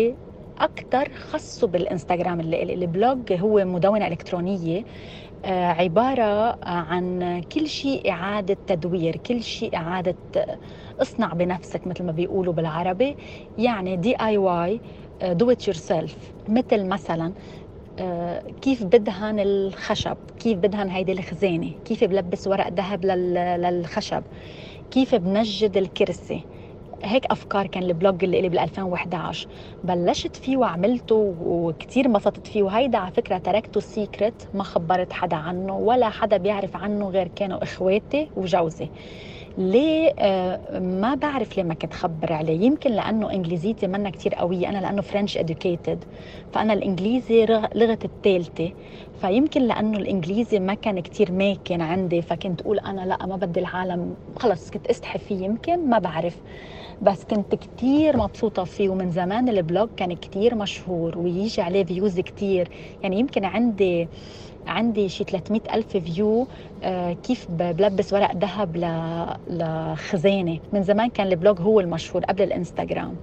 أكثر 0.60 1.14
خصه 1.14 1.68
بالانستغرام 1.68 2.40
اللي. 2.40 2.74
ال 2.74 2.86
blog 2.86 3.34
هو 3.34 3.66
مدونة 3.66 4.08
إلكترونية 4.08 4.86
آه، 5.46 5.66
عبارة 5.66 6.66
عن 6.66 7.42
كل 7.42 7.68
شيء 7.68 8.12
إعادة 8.12 8.58
تدوير 8.68 9.16
كل 9.18 9.44
شيء 9.44 9.76
إعادة 9.76 10.16
اصنع 11.02 11.34
بنفسك 11.34 11.88
مثل 11.88 12.04
ما 12.04 12.12
بيقولوا 12.12 12.54
بالعربي. 12.54 13.16
يعني 13.58 13.98
DIY 13.98 14.16
do 14.16 15.52
it 15.52 15.68
yourself 15.68 16.16
مثل 16.50 16.86
مثلا 16.86 17.26
آه، 17.26 17.32
كيف 18.62 18.84
بدهن 18.84 19.40
الخشب؟ 19.40 20.18
كيف 20.40 20.58
بدهن 20.58 20.90
هيدي 20.90 21.12
الخزانة 21.12 21.72
كيف 21.86 22.04
بلبس 22.04 22.48
ورق 22.48 22.68
ذهب 22.68 23.06
للخشب؟ 23.06 24.24
كيف 24.92 25.16
بنجد 25.16 25.78
الكرسي؟ 25.78 26.42
هيك 27.04 27.26
أفكار 27.26 27.68
كان 27.68 27.84
ال 27.84 27.92
blog 27.92 28.24
اللي 28.24 28.42
لي 28.42 28.50
بال 28.50 28.60
2011 28.60 29.48
بلشت 29.84 30.36
فيه 30.36 30.58
وعملته 30.58 31.36
وكثير 31.46 32.06
انبسطت 32.06 32.48
فيه 32.48 32.64
وهيدا 32.64 32.98
على 32.98 33.12
فكرة 33.12 33.38
تركته 33.38 33.80
secret 33.80 34.48
ما 34.54 34.64
خبرت 34.64 35.14
حدا 35.14 35.36
عنه 35.36 35.78
ولا 35.78 36.10
حدا 36.10 36.38
بيعرف 36.38 36.76
عنه 36.76 37.10
غير 37.10 37.28
كانوا 37.28 37.64
إخواتي 37.64 38.30
وجوزي. 38.38 38.90
ليه؟ 39.58 40.14
آه 40.20 40.80
ما 40.80 41.16
بعرف 41.16 41.58
ليه 41.58 41.64
ما 41.64 41.74
كنت 41.74 41.94
خبر 41.94 42.34
عليه. 42.34 42.62
يمكن 42.62 42.92
لأنه 42.92 43.32
إنجليزيتي 43.32 43.88
منا 43.88 44.10
كتير 44.10 44.36
قوية 44.36 44.70
أنا 44.70 44.78
لأنه 44.78 45.02
French 45.02 45.38
educated 45.38 46.04
فأنا 46.54 46.74
الإنجليزي 46.74 47.46
لغه 47.76 48.00
الثالثه 48.06 48.72
فيمكن 49.22 49.62
لأنه 49.62 49.98
الإنجليزي 49.98 50.60
ما 50.60 50.74
كان 50.74 51.00
كتير 51.00 51.32
ماكن 51.32 51.82
عندي 51.82 52.22
فكنت 52.22 52.62
أقول 52.62 52.80
أنا 52.80 53.02
لأ 53.02 53.26
ما 53.26 53.36
بدي 53.36 53.60
العالم. 53.60 54.16
خلص 54.40 54.72
كنت 54.72 54.88
استحي 54.88 55.20
فيه 55.20 55.46
يمكن 55.46 55.90
ما 55.90 56.00
بعرف. 56.00 56.38
بس 57.02 57.24
كنت 57.24 57.56
كتير 57.56 58.18
مبسوطة 58.18 58.64
فيه 58.64 58.90
ومن 58.90 59.12
زمان 59.12 59.50
ال 59.50 59.58
blog 59.58 59.90
كان 59.98 60.14
كتير 60.14 60.56
مشهور 60.56 61.18
ويجي 61.18 61.62
عليه 61.62 61.84
views 61.84 62.20
كتير. 62.20 62.70
يعني 63.04 63.20
يمكن 63.20 63.46
عندي 63.46 64.08
عندي 64.70 65.10
شي 65.10 65.24
300 65.24 65.62
ألف 65.74 65.98
view 65.98 66.48
آه 66.84 67.14
كيف 67.14 67.46
بلبس 67.52 68.14
ورق 68.14 68.36
ذهب 68.38 68.78
لخزانة 69.48 70.60
من 70.72 70.84
زمان 70.84 71.10
كان 71.10 71.28
ال 71.28 71.35
blog 71.35 71.62
هو 71.62 71.80
المشهور 71.80 72.24
قبل 72.26 72.44
الإنستغرام. 72.44 73.20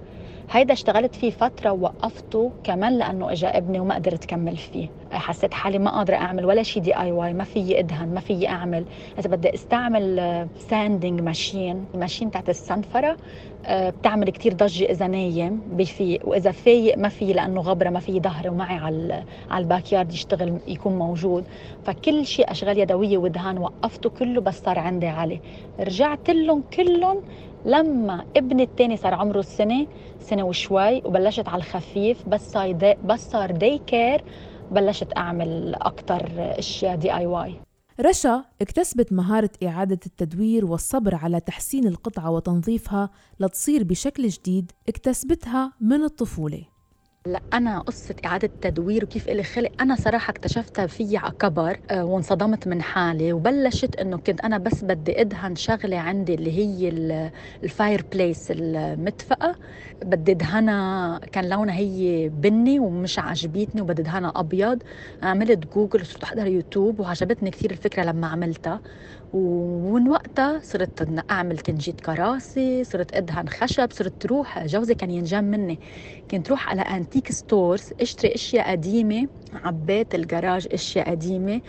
هيدا 0.51 0.73
اشتغلت 0.73 1.15
فيه 1.15 1.29
فترة 1.29 1.71
ووقفته 1.71 2.51
كمان 2.63 2.97
لأنه 2.97 3.31
إجا 3.31 3.57
ابني 3.57 3.79
وما 3.79 3.95
قدرت 3.95 4.25
كمل 4.25 4.57
فيه. 4.57 4.89
حسيت 5.11 5.53
حالي 5.53 5.79
ما 5.79 5.91
قادرة 5.91 6.15
أعمل 6.15 6.45
ولا 6.45 6.63
شيء 6.63 6.83
DIY 6.83 7.33
ما 7.33 7.43
فيي 7.43 7.79
أدهن 7.79 8.13
ما 8.13 8.19
فيي 8.19 8.47
أعمل. 8.49 8.85
إذا 9.19 9.29
بدي 9.29 9.53
أستعمل 9.53 10.47
sanding 10.69 11.21
machine 11.21 11.85
ال 11.93 11.98
machine 11.98 12.31
تاعت 12.31 12.49
السنفرة 12.49 13.17
آه، 13.65 13.89
بتعمل 13.89 14.29
كتير 14.29 14.53
ضجة 14.53 14.85
إذا 14.85 15.07
نايم 15.07 15.61
بفيق 15.71 16.27
وإذا 16.27 16.51
فايق 16.51 16.97
ما 16.97 17.09
في 17.09 17.33
لأنه 17.33 17.61
غبرة 17.61 17.89
ما 17.89 17.99
في 17.99 18.19
أظهر 18.19 18.49
ومعي 18.49 18.75
على 18.77 19.23
على 19.49 19.61
ال 19.63 19.91
backyard 19.93 20.13
يشتغل 20.13 20.59
يكون 20.67 20.97
موجود. 20.97 21.43
فكل 21.83 22.25
شيء 22.25 22.51
أشغال 22.51 22.77
يدوية 22.77 23.17
ودهان 23.17 23.57
وقفته 23.57 24.09
كله 24.09 24.41
بس 24.41 24.59
صار 24.61 24.79
عندي 24.79 25.07
علي 25.07 25.39
رجعت 25.79 26.29
لهم 26.29 26.63
كلهم 26.73 27.21
لما 27.67 28.25
ابني 28.37 28.63
الثاني 28.63 28.97
صار 28.97 29.13
عمره 29.13 29.41
سنة 29.41 29.87
سنة 30.19 30.43
وشوي 30.43 30.97
وبلشت 30.97 31.47
على 31.47 31.57
الخفيف 31.59 32.29
بس 32.29 32.51
صار 32.51 32.73
بس 33.03 33.29
صار 33.29 33.51
daycare 33.51 34.23
بلشت 34.71 35.17
أعمل 35.17 35.75
أكثر 35.75 36.29
أشياء 36.37 36.95
DIY 36.95 37.55
رشا 37.99 38.43
اكتسبت 38.61 39.13
مهارة 39.13 39.49
إعادة 39.63 39.99
التدوير 40.05 40.65
والصبر 40.65 41.15
على 41.15 41.39
تحسين 41.39 41.87
القطعة 41.87 42.31
وتنظيفها 42.31 43.09
لتصير 43.39 43.83
بشكل 43.83 44.27
جديد 44.27 44.71
اكتسبتها 44.89 45.73
من 45.81 46.03
الطفولة. 46.03 46.63
لا 47.27 47.43
أنا 47.53 47.79
قصة 47.79 48.15
إعادة 48.25 48.47
التدوير 48.47 49.03
وكيف 49.03 49.29
إلي 49.29 49.43
خلق 49.43 49.69
أنا 49.81 49.95
صراحة 49.95 50.31
اكتشفتها 50.31 50.87
في 50.87 51.17
على 51.17 51.33
كبر 51.39 51.77
آه، 51.89 52.05
وانصدمت 52.05 52.67
من 52.67 52.81
حالي 52.81 53.33
وبلشت 53.33 53.95
إنه 53.95 54.17
كنت 54.17 54.41
أنا 54.41 54.57
بس 54.57 54.83
بدي 54.83 55.21
إدهن 55.21 55.55
شغلة 55.55 55.97
عندي 55.99 56.33
اللي 56.33 56.51
هي 56.57 56.89
ال 57.63 58.05
fireplace 58.13 58.51
المدفأة 58.51 59.55
بدي 60.03 60.31
إدهنها 60.31 61.19
كان 61.31 61.49
لونها 61.49 61.75
هي 61.75 62.29
بني 62.29 62.79
ومش 62.79 63.19
عجبتني 63.19 63.81
وبدي 63.81 64.01
إدهنها 64.01 64.33
أبيض 64.35 64.83
عملت 65.23 65.73
جوجل 65.73 66.01
وصرت 66.01 66.23
أحضر 66.23 66.47
يوتيوب 66.47 66.99
وعجبتني 66.99 67.51
كثير 67.51 67.71
الفكرة 67.71 68.03
لما 68.03 68.27
عملتها. 68.27 68.81
ومن 69.33 70.09
وقتها 70.09 70.59
صرت 70.63 71.07
أعمل 71.31 71.57
تنجيد 71.57 71.99
كراسي 71.99 72.83
صرت 72.83 73.13
أدهن 73.15 73.49
خشب 73.49 73.89
صرت 73.91 74.13
تروح 74.21 74.65
جوزي 74.65 74.95
كان 74.95 75.11
ينجن 75.11 75.43
مني. 75.43 75.79
كنت 76.31 76.49
روح 76.49 76.69
على 76.69 76.81
antique 76.81 77.31
stores 77.31 77.89
أشتري 78.01 78.35
أشياء 78.35 78.71
قديمة 78.71 79.27
عبيت 79.53 80.15
الجراج 80.15 80.67
أشياء 80.71 81.09
قديمة 81.11 81.61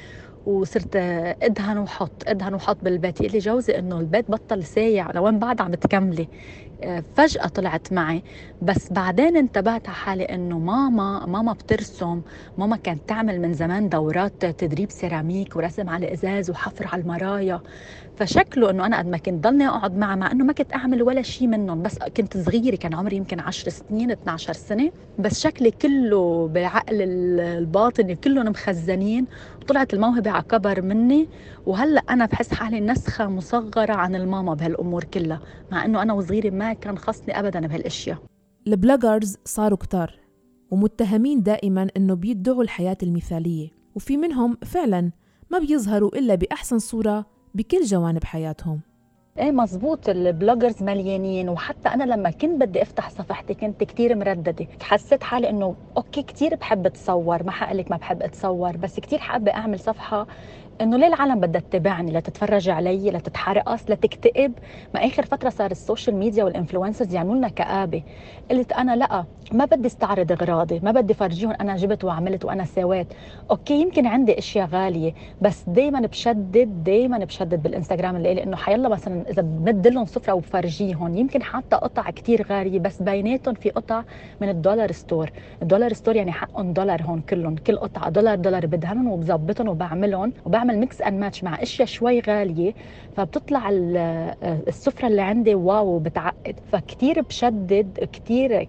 وصرت 0.47 0.97
أدهن 1.43 1.79
وحط 1.79 2.23
أدهن 2.27 2.55
وحط 2.55 2.79
بالبيت. 2.85 3.21
يقول 3.21 3.33
لي 3.33 3.39
جوزي 3.39 3.79
إنه 3.79 4.01
البيت 4.01 4.31
بطل 4.31 4.65
سايع 4.65 5.11
لوين 5.11 5.39
بعد 5.39 5.61
عم 5.61 5.75
تكملي؟ 5.75 6.29
فجأة 7.15 7.47
طلعت 7.49 7.93
معي. 7.93 8.23
بس 8.63 8.93
بعدين 8.93 9.37
انتبهت 9.37 9.89
على 9.89 9.97
حالي 9.97 10.25
إنه 10.25 10.59
ماما 10.59 11.27
ماما 11.27 11.53
بترسم. 11.53 12.23
ماما 12.59 12.77
كانت 12.77 13.09
تعمل 13.09 13.41
من 13.41 13.53
زمان 13.53 13.89
دورات 13.89 14.47
تدريب 14.47 14.91
سيراميك 14.91 15.57
ورسم 15.57 15.89
على 15.89 16.13
إزاز 16.13 16.51
وحفر 16.51 16.87
على 16.87 17.03
المرايا. 17.03 17.61
فشكله 18.17 18.71
إنه 18.71 18.87
أنا 18.87 18.99
قد 18.99 19.07
ما 19.07 19.19
كنت 19.19 19.45
ضلني 19.45 19.69
أقعد 19.69 19.97
معها 19.97 20.17
مع 20.17 20.33
إنه 20.33 20.45
ما 20.45 20.53
كنت 20.53 20.75
أعمل 20.75 21.03
ولا 21.03 21.23
شيء 21.23 21.49
منهم. 21.49 21.83
بس 21.83 21.99
كنت 21.99 22.37
صغيرة 22.37 22.77
كان 22.77 22.95
عمري 22.95 23.17
يمكن 23.17 23.41
10 23.41 23.71
سنين 23.71 24.11
12 24.11 24.53
سنة. 24.53 24.91
بس 25.19 25.41
شكلي 25.41 25.71
كله 25.71 26.49
بعقل 26.49 27.03
البطاني 27.41 28.17
كلهم 28.17 28.47
مخزنين. 28.47 29.27
وطلعت 29.63 29.95
الموهبة 29.95 30.31
على 30.31 30.43
كبر 30.43 30.83
مني. 30.83 31.29
وهلأ 31.67 32.03
أنا 32.11 32.27
بحس 32.27 32.55
حالي 32.55 32.81
نسخة 32.81 33.29
مصغرة 33.29 33.93
عن 33.93 34.15
الماما 34.15 34.55
بهالأمور 34.55 35.05
كلها. 35.05 35.41
مع 35.73 35.85
إنه 35.85 36.03
أنا 36.03 36.13
وصغيرة 36.13 36.51
ما 36.51 36.68
كان 36.73 36.99
خصني 36.99 37.39
ابدا 37.39 37.67
بهالأشياء. 37.67 38.19
ال 38.67 38.75
bloggers 38.75 39.39
صاروا 39.45 39.79
كتار 39.79 40.15
ومتهمين 40.71 41.43
دائما 41.43 41.89
إنه 41.97 42.15
بيدعوا 42.15 42.63
الحياة 42.63 42.97
المثالية 43.03 43.69
وفي 43.95 44.17
منهم 44.17 44.59
فعلا 44.65 45.11
ما 45.51 45.59
بيظهروا 45.59 46.19
إلا 46.19 46.35
بأحسن 46.35 46.79
صورة 46.79 47.27
بكل 47.55 47.83
جوانب 47.83 48.25
حياتهم. 48.25 48.81
إيه 49.39 49.51
مزبوط 49.51 50.09
ال 50.09 50.17
bloggers 50.17 50.83
مليانين 50.83 51.49
وحتى 51.49 51.89
أنا 51.89 52.05
لما 52.05 52.31
كنت 52.31 52.61
بدي 52.61 52.83
أفتح 52.83 53.11
صفحتي 53.11 53.55
كنت 53.55 53.85
كتير 53.85 54.17
مترددة. 54.17 54.67
حسيت 54.83 55.23
حالي 55.23 55.51
إنه 55.51 55.77
okay 55.97 56.23
كتير 56.23 56.55
بحب 56.55 56.87
أتصور 56.87 57.43
ما 57.43 57.51
حقلك 57.51 57.91
ما 57.91 57.97
بحب 57.97 58.23
أتصور 58.23 58.77
بس 58.77 59.01
كتير 59.01 59.19
حابة 59.19 59.53
أعمل 59.55 59.81
صفحة 59.81 60.27
إنه 60.81 60.97
ليه 60.97 61.07
العالم 61.07 61.41
بدها 61.41 61.61
تتابعني؟ 61.61 62.13
لتتفرج 62.13 62.69
علي 62.69 63.11
لتتحرقص 63.11 63.91
لتكتئب 63.91 64.59
ما 64.95 65.07
آخر 65.07 65.27
فترة 65.27 65.51
صار 65.51 65.71
ال 65.71 65.77
social 65.77 66.17
media 66.17 66.45
وال 66.45 66.55
influencers 66.55 67.15
يعملوا 67.15 67.35
لنا 67.37 67.49
كآبة. 67.49 68.03
قلت 68.51 68.73
أنا 68.73 68.97
لأ. 68.97 69.27
ما 69.53 69.65
بدي 69.65 69.87
استعرض 69.87 70.33
أغراضي 70.33 70.81
ما 70.83 70.91
بدي 70.91 71.15
فرجيهم 71.15 71.53
أنا 71.61 71.77
جبت 71.77 72.05
وعملت 72.05 72.45
وأنا 72.45 72.65
سويت. 72.65 73.13
okay 73.51 73.81
يمكن 73.81 74.07
عندي 74.07 74.39
أشياء 74.39 74.67
غالية 74.69 75.13
بس 75.41 75.65
دائما 75.69 76.01
بشدد 76.01 76.85
دائما 76.85 77.19
بشدد 77.19 77.63
بالإنستغرام 77.63 78.17
اللي 78.17 78.35
لأنه 78.35 78.57
حيلا 78.57 78.89
مثلا 78.89 79.31
إذا 79.31 79.43
بمد 79.43 79.87
لهم 79.87 80.07
سفرة 80.07 80.33
وبفرجيهم 80.33 81.17
يمكن 81.17 81.43
حتى 81.43 81.77
قطع 81.77 82.11
كتير 82.11 82.47
غالية 82.51 82.79
بس 82.79 83.03
بيناتهم 83.03 83.55
في 83.55 83.71
قطع 83.71 84.05
من 84.41 84.49
ال 84.49 84.55
dollar 84.55 84.93
store. 84.93 85.31
ال 85.63 85.67
dollar 85.67 85.93
store 85.93 86.17
يعني 86.17 86.33
حقهم 86.33 86.73
دولار 86.73 87.03
هون 87.03 87.21
كلهم 87.21 87.57
كل 87.57 87.79
قطعة 87.79 88.11
دولار 88.11 88.35
دولار 88.39 88.67
بدهنهم 88.67 89.09
وبظبطهم 89.09 89.69
وبعملهم 89.69 90.33
وبعمل 90.45 90.79
mix 90.79 91.03
and 91.03 91.21
match 91.21 91.45
مع 91.45 91.63
أشياء 91.63 91.89
شوي 91.89 92.21
غالية. 92.21 92.73
فبتطلع 93.13 93.69
السفرة 94.69 95.09
اللي 95.09 95.23
عندي 95.23 95.55
wow 95.55 95.99
بتعقد. 95.99 96.61
فكتير 96.65 97.21
بشدد 97.21 98.09
كتير 98.13 98.69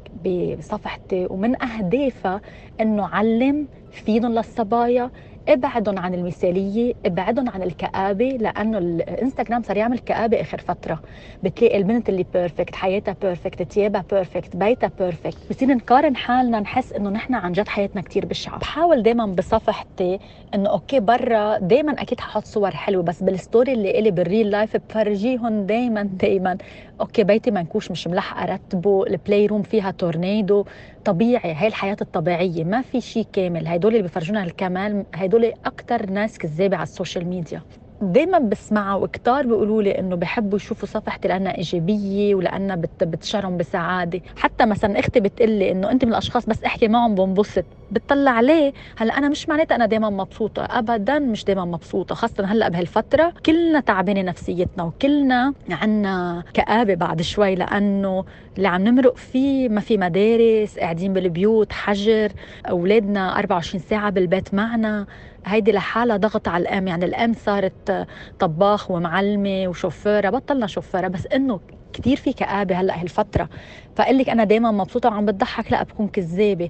بصفحتي 0.69 1.27
ومن 1.29 1.61
أهدافها 1.63 2.41
إنه 2.81 3.07
عم 3.07 3.67
فيدهم 3.91 4.31
للصبايا 4.33 5.11
ابعدهم 5.49 5.99
عن 5.99 6.13
المثالية 6.13 6.93
ابعدهم 7.05 7.49
عن 7.49 7.63
الكآبة 7.63 8.25
لأنه 8.25 8.77
الإنستغرام 8.77 9.63
صار 9.63 9.77
يعمل 9.77 9.99
كآبة 9.99 10.41
آخر 10.41 10.57
فترة. 10.57 10.99
بتلاقي 11.43 11.77
البنت 11.77 12.09
اللي 12.09 12.25
perfect 12.33 12.75
حياتها 12.75 13.15
perfect 13.21 13.63
ثيابها 13.73 14.03
perfect 14.11 14.55
بيتها 14.55 14.91
perfect 14.99 15.37
بصير 15.49 15.69
نقارن 15.69 16.15
حالنا 16.15 16.59
نحس 16.59 16.93
إنه 16.93 17.09
نحن 17.09 17.33
عن 17.33 17.51
جد 17.51 17.67
حياتنا 17.67 18.01
كثير 18.01 18.25
بشعة. 18.25 18.59
بحاول 18.59 19.03
دائما 19.03 19.25
بصفحتي 19.25 20.19
إنه 20.55 20.69
okay 20.69 20.99
برا 20.99 21.57
دائما 21.57 22.01
أكيد 22.01 22.19
ححط 22.19 22.45
صور 22.45 22.71
حلوة 22.71 23.03
بس 23.03 23.23
بال 23.23 23.37
story 23.37 23.73
اللي 23.73 23.99
إلي 23.99 24.11
بال 24.11 24.49
real 24.49 24.63
life 24.63 24.77
بفرجيهم 24.77 25.65
دائما 25.65 26.03
دائما 26.03 26.57
okay 27.01 27.23
بيتي 27.23 27.51
منكوش 27.51 27.91
مش 27.91 28.07
ملحقه 28.07 28.45
رتبه 28.53 29.03
ال 29.07 29.45
playroom 29.45 29.61
فيها 29.61 29.91
تورنيدو 29.91 30.65
طبيعي 31.05 31.53
هاي 31.53 31.67
الحياة 31.67 31.97
الطبيعية 32.01 32.63
ما 32.63 32.81
في 32.81 33.01
شيء 33.01 33.25
كامل. 33.33 33.67
هدول 33.67 33.91
اللي 33.95 34.03
بفرجونا 34.07 34.43
الكمال 34.43 35.05
هدول 35.15 35.38
أكثر 35.47 36.09
ناس 36.09 36.37
كذابة 36.37 36.75
على 36.77 36.83
ال 36.83 36.89
social 36.89 37.27
media. 37.27 37.61
دائما 38.01 38.39
بسمعها 38.39 38.95
وكتار 38.95 39.47
بيقولوا 39.47 39.81
لي 39.83 39.99
إنه 39.99 40.15
بحبوا 40.15 40.57
يشوفوا 40.57 40.87
صفحتي 40.87 41.27
لانها 41.27 41.57
إيجابية 41.57 42.35
ولأنها 42.35 42.75
بت 42.75 43.03
بتشعرهم 43.03 43.57
بسعادة. 43.57 44.21
حتى 44.35 44.65
مثلا 44.65 44.99
أختي 44.99 45.19
بتقول 45.19 45.49
لي 45.51 45.71
إنه 45.71 45.91
أنت 45.91 46.05
من 46.05 46.11
الأشخاص 46.11 46.45
بس 46.45 46.63
احكي 46.63 46.87
معهم 46.87 47.15
بنبسط. 47.15 47.65
بتطلع 47.91 48.31
عليه 48.31 48.73
هلأ 48.97 49.17
أنا 49.17 49.29
مش 49.29 49.49
معناتها 49.49 49.75
أنا 49.75 49.85
دائما 49.85 50.09
مبسوطة. 50.09 50.63
ابدا 50.69 51.19
مش 51.19 51.43
دائما 51.43 51.65
مبسوطة. 51.65 52.15
خاصة 52.15 52.45
هلأ 52.45 52.69
بهالفترة 52.69 53.33
كلنا 53.45 53.79
تعبانة 53.79 54.21
نفسيتنا 54.21 54.83
وكلنا 54.83 55.53
عنا 55.71 56.43
كآبة 56.53 56.93
بعد 56.95 57.21
شوي 57.21 57.55
لأنه 57.55 58.25
اللي 58.57 58.67
عم 58.67 58.83
نمرق 58.83 59.17
فيه 59.17 59.69
ما 59.69 59.81
في 59.81 59.97
مدارس 59.97 60.79
قاعدين 60.79 61.13
بالبيوت 61.13 61.73
حجر 61.73 62.31
أولادنا 62.69 63.39
24 63.39 63.81
ساعة 63.83 64.09
بالبيت 64.09 64.53
معنا. 64.53 65.05
هيدي 65.45 65.71
لحالها 65.71 66.17
ضغط 66.17 66.47
على 66.47 66.61
الأم. 66.61 66.87
يعني 66.87 67.05
الأم 67.05 67.33
صارت 67.33 68.07
طباخ 68.39 68.91
ومعلمة 68.91 69.67
وشوفيرة 69.67 70.29
بطلنا 70.29 70.67
شوفيرة. 70.67 71.07
بس 71.07 71.27
إنه 71.27 71.59
كثير 71.93 72.17
في 72.17 72.33
كآبة 72.33 72.75
هلأ 72.75 73.01
هالفترة. 73.01 73.49
فقال 73.95 74.17
لك 74.17 74.29
أنا 74.29 74.43
دايما 74.43 74.71
مبسوطة 74.71 75.09
وعم 75.09 75.25
بتضحك. 75.25 75.71
لأ 75.71 75.83
بكون 75.83 76.07
كذابة. 76.07 76.69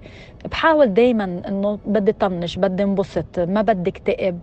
بحاول 0.52 0.94
دايما 0.94 1.24
إنه 1.48 1.80
بدي 1.86 2.12
طنش 2.12 2.58
بدي 2.58 2.84
انبسط 2.84 3.40
ما 3.40 3.62
بدي 3.62 3.90
اكتئب. 3.90 4.40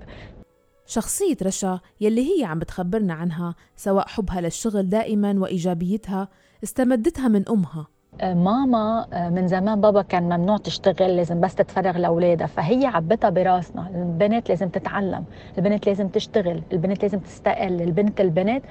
شخصية 0.86 1.36
رشا 1.42 1.80
يلي 2.00 2.40
هي 2.40 2.44
عم 2.44 2.58
بتخبرنا 2.58 3.14
عنها 3.14 3.54
سواء 3.76 4.08
حبها 4.08 4.40
للشغل 4.40 4.88
دائما 4.88 5.34
وإيجابيتها 5.38 6.28
استمدتها 6.64 7.28
من 7.28 7.48
أمها. 7.48 7.86
ماما 8.22 9.06
آه، 9.12 9.28
من 9.28 9.48
زمان 9.48 9.80
بابا 9.80 10.02
كان 10.02 10.22
ممنوع 10.22 10.56
تشتغل 10.56 11.16
لازم 11.16 11.40
بس 11.40 11.54
تتفرغ 11.54 11.98
لأولادها. 11.98 12.46
فهي 12.46 12.86
عبتها 12.86 13.30
براسنا. 13.30 13.90
البنت 13.94 14.48
لازم 14.48 14.68
تتعلم 14.68 15.24
البنت 15.58 15.86
لازم 15.86 16.08
تشتغل 16.08 16.62
البنت 16.72 17.02
لازم 17.02 17.18
تستقل 17.18 17.82
البنت 17.82 18.20
البنت 18.20 18.64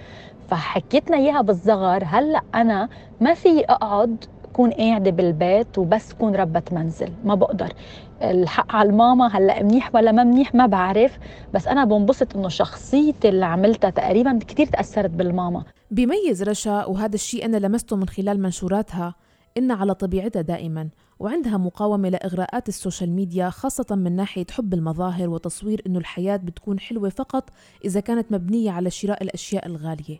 فحطتنا 0.47 1.17
إياها 1.17 1.41
بالصغر 1.41 2.03
هلا 2.05 2.41
أنا 2.55 2.89
ما 3.21 3.33
في 3.33 3.65
أقعد 3.65 4.25
كون 4.53 4.71
قاعدة 4.71 5.11
بالبيت 5.11 5.77
وبس 5.77 6.13
كون 6.13 6.35
ربة 6.35 6.61
منزل؟ 6.71 7.09
ما 7.23 7.35
بقدر. 7.35 7.73
الحق 8.21 8.75
على 8.75 8.89
الماما 8.89 9.27
هلا 9.37 9.63
منيح 9.63 9.95
ولا 9.95 10.11
ما 10.11 10.23
منيح 10.23 10.55
ما 10.55 10.65
بعرف. 10.65 11.17
بس 11.53 11.67
أنا 11.67 11.85
بنبسط 11.85 12.35
إنه 12.35 12.47
شخصيتي 12.49 13.29
اللي 13.29 13.45
عملتها 13.45 13.89
تقريبا 13.89 14.39
كثير 14.47 14.65
تأثرت 14.67 15.09
بالماما. 15.09 15.63
بيميز 15.91 16.43
رشا 16.43 16.85
وهذا 16.85 17.15
الشيء 17.15 17.45
أنا 17.45 17.57
لمسته 17.57 17.95
من 17.95 18.07
خلال 18.07 18.41
منشوراتها. 18.41 19.15
إنها 19.57 19.75
على 19.75 19.93
طبيعتها 19.93 20.41
دائما 20.41 20.89
وعندها 21.19 21.57
مقاومة 21.57 22.09
لإغراءات 22.09 22.69
ال 22.69 22.75
social 22.75 23.09
media 23.09 23.49
خاصة 23.49 23.95
من 23.95 24.15
ناحية 24.15 24.45
حب 24.51 24.73
المظاهر 24.73 25.29
وتصوير 25.29 25.81
إنه 25.87 25.99
الحياة 25.99 26.37
بتكون 26.37 26.79
حلوة 26.79 27.09
فقط 27.09 27.49
إذا 27.85 27.99
كانت 27.99 28.31
مبنية 28.31 28.71
على 28.71 28.89
شراء 28.89 29.23
الأشياء 29.23 29.65
الغالية. 29.67 30.17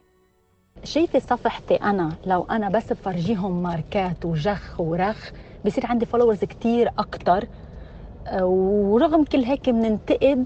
شايفة 0.83 1.19
صفحتي 1.19 1.75
أنا 1.75 2.15
لو 2.25 2.43
أنا 2.43 2.69
بس 2.69 2.93
بفرجيهم 2.93 3.63
ماركات 3.63 4.25
وجخ 4.25 4.79
ورخ 4.81 5.31
بصير 5.65 5.85
عندي 5.85 6.05
فولورز 6.05 6.39
كتير 6.39 6.89
أكتر. 6.99 7.47
ورغم 8.41 9.23
كل 9.23 9.43
هيك 9.43 9.69
بننتقد 9.69 10.45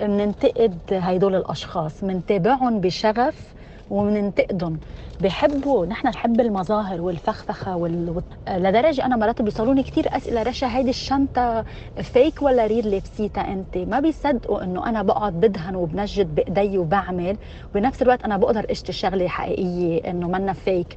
بننتقد 0.00 0.78
هيدول 0.90 1.34
الأشخاص 1.34 2.04
بنتابعهم 2.04 2.80
بشغف. 2.80 3.54
وبننتقدهم 3.90 4.78
بحبوا 5.20 5.86
نحن 5.86 6.08
نحب 6.08 6.40
المظاهر 6.40 7.00
والفخفخة 7.00 7.76
وال... 7.76 8.22
لدرجة 8.50 9.04
أنا 9.06 9.16
مرات 9.16 9.42
بيصلوني 9.42 9.82
كثير 9.82 10.16
أسئلة 10.16 10.42
رشا 10.42 10.66
هيدي 10.76 10.90
الشنطة 10.90 11.64
فيك 12.02 12.42
ولا 12.42 12.66
ريل 12.66 12.90
لابسيتها 12.90 13.52
أنت؟ 13.52 13.76
ما 13.78 14.00
بيصدقوا 14.00 14.64
إنه 14.64 14.86
أنا 14.88 15.02
بقعد 15.02 15.32
بدهن 15.32 15.76
وبنجد 15.76 16.34
بإيدي 16.34 16.78
وبعمل 16.78 17.36
وبنفس 17.74 18.02
الوقت 18.02 18.24
أنا 18.24 18.36
بقدر 18.36 18.66
أشتري 18.70 18.92
شغلة 18.92 19.28
حقيقية 19.28 20.10
إنه 20.10 20.28
منا 20.28 20.52
فيك 20.52 20.96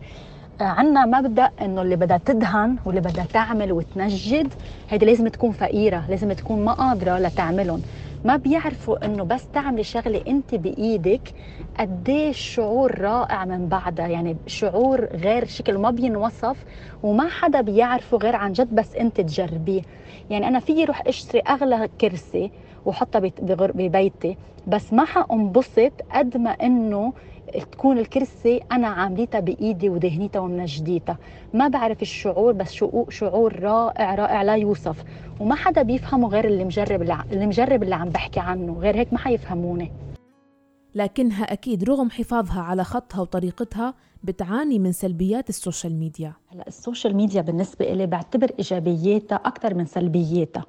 عنا 0.62 1.06
مبدا 1.06 1.50
إنه 1.62 1.82
اللي 1.82 1.96
بدها 1.96 2.17
تدهن 2.17 2.77
واللي 2.86 3.01
بدها 3.01 3.25
تعمل 3.34 3.72
وتنجد 3.72 4.53
هيدي 4.89 5.06
لازم 5.06 5.27
تكون 5.27 5.51
فقيرة 5.51 6.06
لازم 6.10 6.34
تكون 6.34 6.65
ما 6.65 6.74
قادرة 6.74 7.20
لتعملهم. 7.20 7.82
ما 8.24 8.36
بيعرفوا 8.36 9.05
إنه 9.05 9.24
بس 9.24 9.47
تعملي 9.47 9.83
شغلة 9.83 10.21
أنت 10.27 10.55
بإيدك 10.55 11.33
قديش 11.79 12.39
شعور 12.39 13.01
رائع 13.01 13.45
من 13.45 13.67
بعدها 13.67 14.07
يعني 14.07 14.38
شعور 14.47 15.05
غير 15.05 15.45
شكل 15.45 15.77
ما 15.77 15.91
بينوصف 15.91 16.63
وما 17.03 17.29
حدا 17.29 17.62
بيعرفه 17.62 18.17
غير 18.17 18.36
عن 18.36 18.51
جد 18.51 18.75
بس 18.75 18.95
أنت 18.95 19.21
تجربيه. 19.21 19.81
يعني 20.29 20.47
أنا 20.47 20.59
فيي 20.59 20.86
روح 20.86 21.01
أشتري 21.07 21.39
أغلى 21.39 21.89
كرسي 22.01 22.51
وحطها 22.86 23.19
ببيتي 23.41 24.38
بس 24.67 24.93
ما 24.93 25.05
حأنبسط 25.05 25.93
قد 26.12 26.38
ما 26.38 26.49
إنه 26.51 27.13
تكون 27.71 27.97
الكرسي 27.97 28.62
أنا 28.71 28.88
عامليتها 28.88 29.39
بإيدي 29.39 29.89
ودهنيتها 29.89 30.39
ومنجديتها. 30.39 31.17
ما 31.53 31.67
بعرف 31.67 32.01
الشعور 32.01 32.53
بس 32.53 32.83
شعور 33.10 33.60
رائع 33.60 34.15
رائع 34.15 34.41
لا 34.41 34.55
يوصف. 34.55 35.03
وما 35.39 35.55
حدا 35.55 35.81
بيفهمه 35.81 36.27
غير 36.27 36.45
اللي 36.45 36.63
مجرب 36.65 37.01
اللي 37.01 37.45
مجرب 37.47 37.83
اللي 37.83 37.95
عم 37.95 38.10
بحكي 38.10 38.39
عنه. 38.39 38.73
غير 38.79 38.95
هيك 38.95 39.13
ما 39.13 39.19
حيفهموني. 39.19 39.91
لكنها 40.97 41.53
أكيد 41.53 41.83
رغم 41.83 42.10
حفاظها 42.10 42.62
على 42.62 42.83
خطها 42.83 43.21
وطريقتها 43.21 43.93
بتعاني 44.23 44.79
من 44.79 44.91
سلبيات 44.91 45.49
ال 45.49 45.56
social 45.56 45.95
media. 45.95 46.34
هلا 46.51 46.67
ال 46.67 46.74
social 46.74 47.15
media 47.15 47.41
بالنسبة 47.41 47.93
إلي 47.93 48.05
بعتبر 48.05 48.51
إيجابياتها 48.60 49.36
أكثر 49.36 49.73
من 49.73 49.86
سلبياتها. 49.86 50.65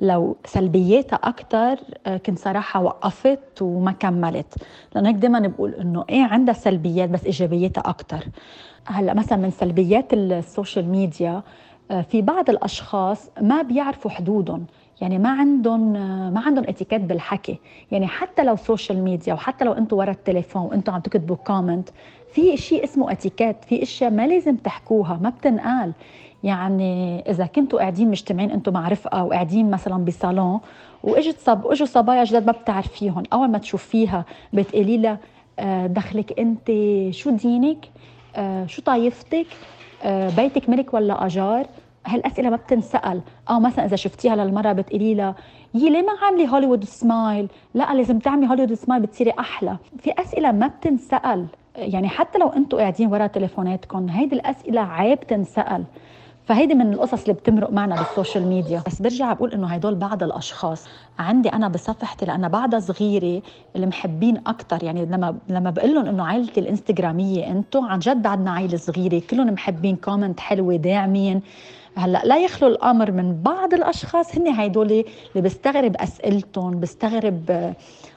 لو 0.00 0.36
سلبياتها 0.46 1.16
أكثر 1.16 1.78
آه، 2.06 2.16
كنت 2.16 2.38
صراحة 2.38 2.82
وقفت 2.82 3.62
وما 3.62 3.92
كملت. 3.92 4.54
لأنه 4.94 5.08
هيك 5.08 5.16
دائما 5.16 5.40
بقول 5.40 5.74
إنه 5.74 6.04
إيه 6.08 6.22
عندها 6.22 6.54
سلبيات 6.54 7.10
بس 7.10 7.24
إيجابياتها 7.24 7.80
أكثر 7.80 8.28
هلا 8.86 9.14
مثلا 9.14 9.38
من 9.38 9.50
سلبيات 9.50 10.12
ال 10.12 10.23
social 10.23 10.88
media 10.88 11.42
آه، 11.90 12.02
في 12.02 12.22
بعض 12.22 12.50
الأشخاص 12.50 13.30
ما 13.40 13.62
بيعرفوا 13.62 14.10
حدودهم. 14.10 14.66
يعني 15.00 15.18
ما 15.18 15.30
عندهم 15.30 15.92
ما 16.34 16.40
عندهم 16.46 16.64
اتيكيت 16.68 17.00
بالحكي. 17.00 17.58
يعني 17.92 18.06
حتى 18.06 18.44
لو 18.44 18.56
social 18.56 19.02
media 19.02 19.34
وحتى 19.34 19.64
لو 19.64 19.72
أنتم 19.72 19.96
ورا 19.96 20.10
التليفون 20.10 20.62
وأنتم 20.62 20.92
عم 20.92 21.00
تكتبوا 21.00 21.36
comment 21.36 21.88
في 22.32 22.56
شيء 22.56 22.84
اسمه 22.84 23.12
اتيكيت. 23.12 23.64
في 23.64 23.82
إشياء 23.82 24.10
ما 24.10 24.26
لازم 24.26 24.56
تحكوها 24.56 25.18
ما 25.22 25.30
بتنقال. 25.30 25.92
يعني 26.44 27.20
إذا 27.30 27.46
كنتوا 27.46 27.78
قاعدين 27.78 28.10
مجتمعين 28.10 28.50
أنتم 28.50 28.72
مع 28.72 28.88
رفقة 28.88 29.24
وقاعدين 29.24 29.70
مثلا 29.70 30.04
بصالون 30.04 30.60
وإجت 31.02 31.38
صب 31.38 31.64
واجوا 31.64 31.86
صبايا 31.86 32.24
جداد 32.24 32.46
ما 32.46 32.52
بتعرفيهم. 32.52 33.22
أول 33.32 33.48
ما 33.48 33.58
تشوفيها 33.58 34.24
بتقولي 34.52 34.96
لها 34.96 35.18
آه، 35.58 35.86
دخلك 35.86 36.40
أنت 36.40 36.70
شو 37.14 37.30
دينك؟ 37.30 37.78
آه، 38.36 38.66
شو 38.66 38.82
طايفتك؟ 38.82 39.46
آه، 40.02 40.30
بيتك 40.36 40.68
ملك 40.68 40.94
ولا 40.94 41.26
أجار؟ 41.26 41.66
هالأسئلة 42.06 42.50
ما 42.50 42.56
بتنسأل. 42.56 43.20
أو 43.50 43.60
مثلا 43.60 43.84
إذا 43.84 43.96
شفتيها 43.96 44.36
للمرة 44.36 44.72
بتقولي 44.72 45.14
لها 45.14 45.34
يي 45.74 45.90
ليه 45.90 46.02
ما 46.02 46.12
عاملة 46.22 46.46
هوليوود 46.48 46.84
سمايل 46.84 47.48
لا 47.74 47.94
لازم 47.94 48.18
تعملي 48.18 48.48
Hollywood 48.48 48.74
smile 48.74 49.02
بتصيري 49.02 49.32
أحلى. 49.38 49.76
في 49.98 50.12
أسئلة 50.18 50.52
ما 50.52 50.66
بتنسأل. 50.66 51.46
يعني 51.76 52.08
حتى 52.08 52.38
لو 52.38 52.48
أنتم 52.48 52.78
قاعدين 52.78 53.12
ورا 53.12 53.26
تليفوناتكم 53.26 54.08
هيدي 54.08 54.34
الأسئلة 54.34 54.80
عيب 54.80 55.20
تنسأل. 55.20 55.84
فهيدي 56.44 56.74
من 56.74 56.92
القصص 56.92 57.22
اللي 57.22 57.32
بتمرق 57.32 57.70
معنا 57.72 57.96
بال 57.96 58.09
social 58.09 58.46
media. 58.46 58.82
بس 58.86 59.02
برجع 59.02 59.32
بقول 59.32 59.52
إنه 59.52 59.66
هدول 59.66 59.94
بعض 59.94 60.22
الأشخاص. 60.22 60.86
عندي 61.18 61.48
أنا 61.48 61.68
بصفحتي 61.68 62.26
لأن 62.26 62.48
بعدها 62.48 62.80
صغيرة 62.80 63.42
اللي 63.76 63.86
محبين 63.86 64.36
أكثر 64.46 64.84
يعني 64.84 65.04
لما 65.06 65.36
لما 65.48 65.70
بقول 65.70 65.94
لهم 65.94 66.06
إنه 66.06 66.24
عائلتي 66.24 66.60
الإنستغرامية 66.60 67.50
أنتم 67.50 67.84
عن 67.84 67.98
جد 67.98 68.22
بعدنا 68.22 68.50
عائله 68.50 68.76
صغيرة 68.76 69.22
كلهم 69.30 69.46
محبين 69.50 69.96
comment 69.96 70.40
حلوة 70.40 70.76
داعمين. 70.76 71.42
هلا 71.96 72.22
لا 72.24 72.38
يخلو 72.38 72.68
الأمر 72.68 73.10
من 73.10 73.42
بعض 73.42 73.74
الأشخاص 73.74 74.36
هن 74.38 74.48
هدول 74.48 74.90
اللي 74.90 75.04
بستغرب 75.36 75.96
أسئلتهم 75.96 76.80
بستغرب 76.80 77.74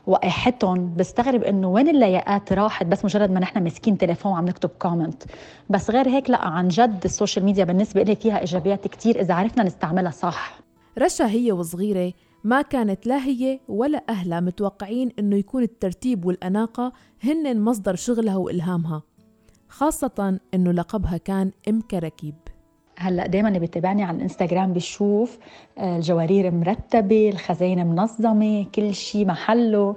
وقاحتهم 0.08 0.96
بستغرب 0.96 1.44
إنه 1.44 1.68
وين 1.68 1.90
اللياقات 1.90 2.54
راحت 2.54 2.86
بس 2.86 3.06
مجرد 3.06 3.32
ما 3.32 3.40
نحن 3.40 3.64
ماسكين 3.64 3.98
تليفون 3.98 4.32
وعم 4.32 4.46
نكتب 4.46 4.70
comment 4.80 5.24
بس 5.70 5.92
غير 5.92 6.08
هيك 6.08 6.30
لا 6.30 6.48
عن 6.48 6.68
جد 6.68 7.02
ال 7.06 7.11
social 7.11 7.46
media 7.46 7.64
بالنسبة 7.64 8.04
لي 8.04 8.16
فيها 8.16 8.40
إيجابيات 8.40 8.88
كثير 8.88 9.22
إذا 9.22 9.34
عرفنا 9.34 9.64
نستعملها 9.64 10.12
صح. 10.12 10.60
رشا 11.00 11.28
هي 11.28 11.52
وصغيرة 11.52 12.14
ما 12.44 12.62
كانت 12.62 13.08
لا 13.08 13.18
هي 13.18 13.60
ولا 13.68 14.04
أهلها 14.10 14.40
متوقعين 14.40 15.12
إنه 15.20 15.36
يكون 15.36 15.64
الترتيب 15.64 16.26
والأناقة 16.26 16.94
هن 17.24 17.62
مصدر 17.62 17.96
شغلها 17.96 18.36
وإلهامها 18.38 19.02
خاصة 19.70 20.40
إنه 20.54 20.72
لقبها 20.72 21.18
كان 21.18 21.52
أم 21.68 21.82
كراكيب 21.82 22.36
هلا 23.00 23.28
دائما 23.28 23.48
اللي 23.48 23.60
بيتابعني 23.60 24.04
على 24.04 24.18
الإنستغرام 24.18 24.74
بيشوف 24.74 25.38
آه، 25.78 25.96
الجوارير 25.98 26.52
مرتبة 26.52 27.30
الخزاين 27.30 27.88
منظمة 27.88 28.66
كل 28.76 28.94
شيء 28.96 29.26
محله 29.26 29.96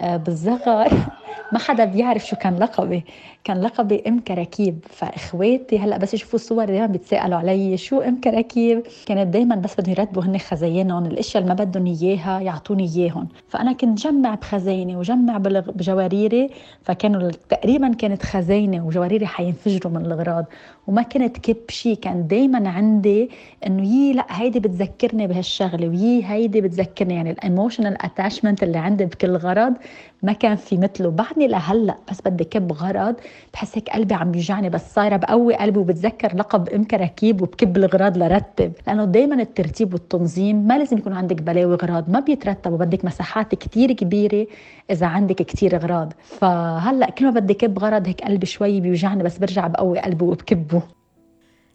آه، 0.00 0.16
بالصغر 0.16 0.88
ما 1.52 1.58
حدا 1.58 1.84
بيعرف 1.84 2.26
شو 2.26 2.36
كان 2.36 2.56
لقبي. 2.58 3.04
كان 3.44 3.60
لقبي 3.60 4.02
إم 4.06 4.20
كراكيب. 4.20 4.78
فإخواتي 4.90 5.78
هلأ 5.78 5.96
بس 5.98 6.14
يشوفوا 6.14 6.38
الصور 6.38 6.64
دائما 6.64 6.86
بيتسألوا 6.86 7.38
علي 7.38 7.76
شو 7.76 8.00
إم 8.00 8.20
كراكيب؟ 8.20 8.82
كانت 9.06 9.34
دائما 9.34 9.56
بس 9.56 9.80
بدهم 9.80 9.90
يرتبوا 9.90 10.22
هن 10.22 10.38
خزاينهم 10.38 11.06
الأشياء 11.06 11.42
اللي 11.42 11.54
ما 11.54 11.64
بدهم 11.64 11.86
إياها 11.86 12.40
يعطوني 12.40 12.90
إياهم. 12.96 13.28
فأنا 13.48 13.72
كنت 13.72 13.98
جمع 13.98 14.34
بخزايني 14.34 14.96
وجمع 14.96 15.38
بجواريري 15.38 16.50
فكانوا 16.82 17.30
تقريبا 17.48 17.92
كانت 17.92 18.22
خزايني 18.22 18.80
وجواريري 18.80 19.26
حينفجروا 19.26 19.92
من 19.92 20.06
الأغراض. 20.06 20.44
وما 20.86 21.02
كنت 21.02 21.38
كب 21.38 21.56
شيء 21.68 21.94
كان 21.96 22.26
دائما 22.26 22.68
عندي 22.68 23.30
إنه 23.66 23.88
يي 23.88 24.12
لأ 24.12 24.26
هيدي 24.30 24.60
بتذكرني 24.60 25.26
بهالشغلة 25.26 25.88
ويي 25.88 26.24
هيدي 26.24 26.60
بتذكرني. 26.60 27.14
يعني 27.14 27.30
ال 27.30 27.37
emotional 27.37 28.02
attachment 28.02 28.62
اللي 28.62 28.78
عندي 28.78 29.04
بكل 29.04 29.36
غرض 29.36 29.74
ما 30.22 30.32
كان 30.32 30.56
في 30.56 30.76
مثله. 30.76 31.10
بعدني 31.10 31.46
لهلأ 31.46 31.96
بس 32.10 32.20
بدي 32.26 32.44
كب 32.44 32.72
غرض 32.72 33.14
بحس 33.52 33.76
هيك 33.78 33.90
قلبي 33.90 34.14
عم 34.14 34.34
يوجعني 34.34 34.68
بس 34.68 34.94
صايرة 34.94 35.16
بقوي 35.16 35.54
قلبي 35.54 35.78
وبتذكر 35.78 36.36
لقب 36.36 36.68
ام 36.68 36.84
كراكيب 36.84 37.42
وبكب 37.42 37.76
الغراض 37.76 38.18
لرتب. 38.18 38.72
لأنه 38.86 39.04
دائما 39.04 39.42
الترتيب 39.42 39.92
والتنظيم 39.92 40.66
ما 40.66 40.78
لازم 40.78 40.98
يكون 40.98 41.12
عندك 41.12 41.42
بلاوي 41.42 41.74
غراض 41.74 42.10
ما 42.10 42.20
بيترتبوا 42.20 42.78
بدك 42.78 43.04
مساحات 43.04 43.54
كتير 43.54 43.92
كبيرة 43.92 44.46
إذا 44.90 45.06
عندك 45.06 45.36
كتير 45.36 45.78
غراض. 45.78 46.12
فهلأ 46.24 47.10
كل 47.10 47.24
ما 47.24 47.30
بدي 47.30 47.54
كب 47.54 47.78
غرض 47.78 48.06
هيك 48.06 48.20
قلبي 48.20 48.46
شوي 48.46 48.80
بيوجعني 48.80 49.22
بس 49.22 49.38
برجع 49.38 49.66
بقوي 49.66 49.98
قلبي 49.98 50.24
وبكبه. 50.24 50.82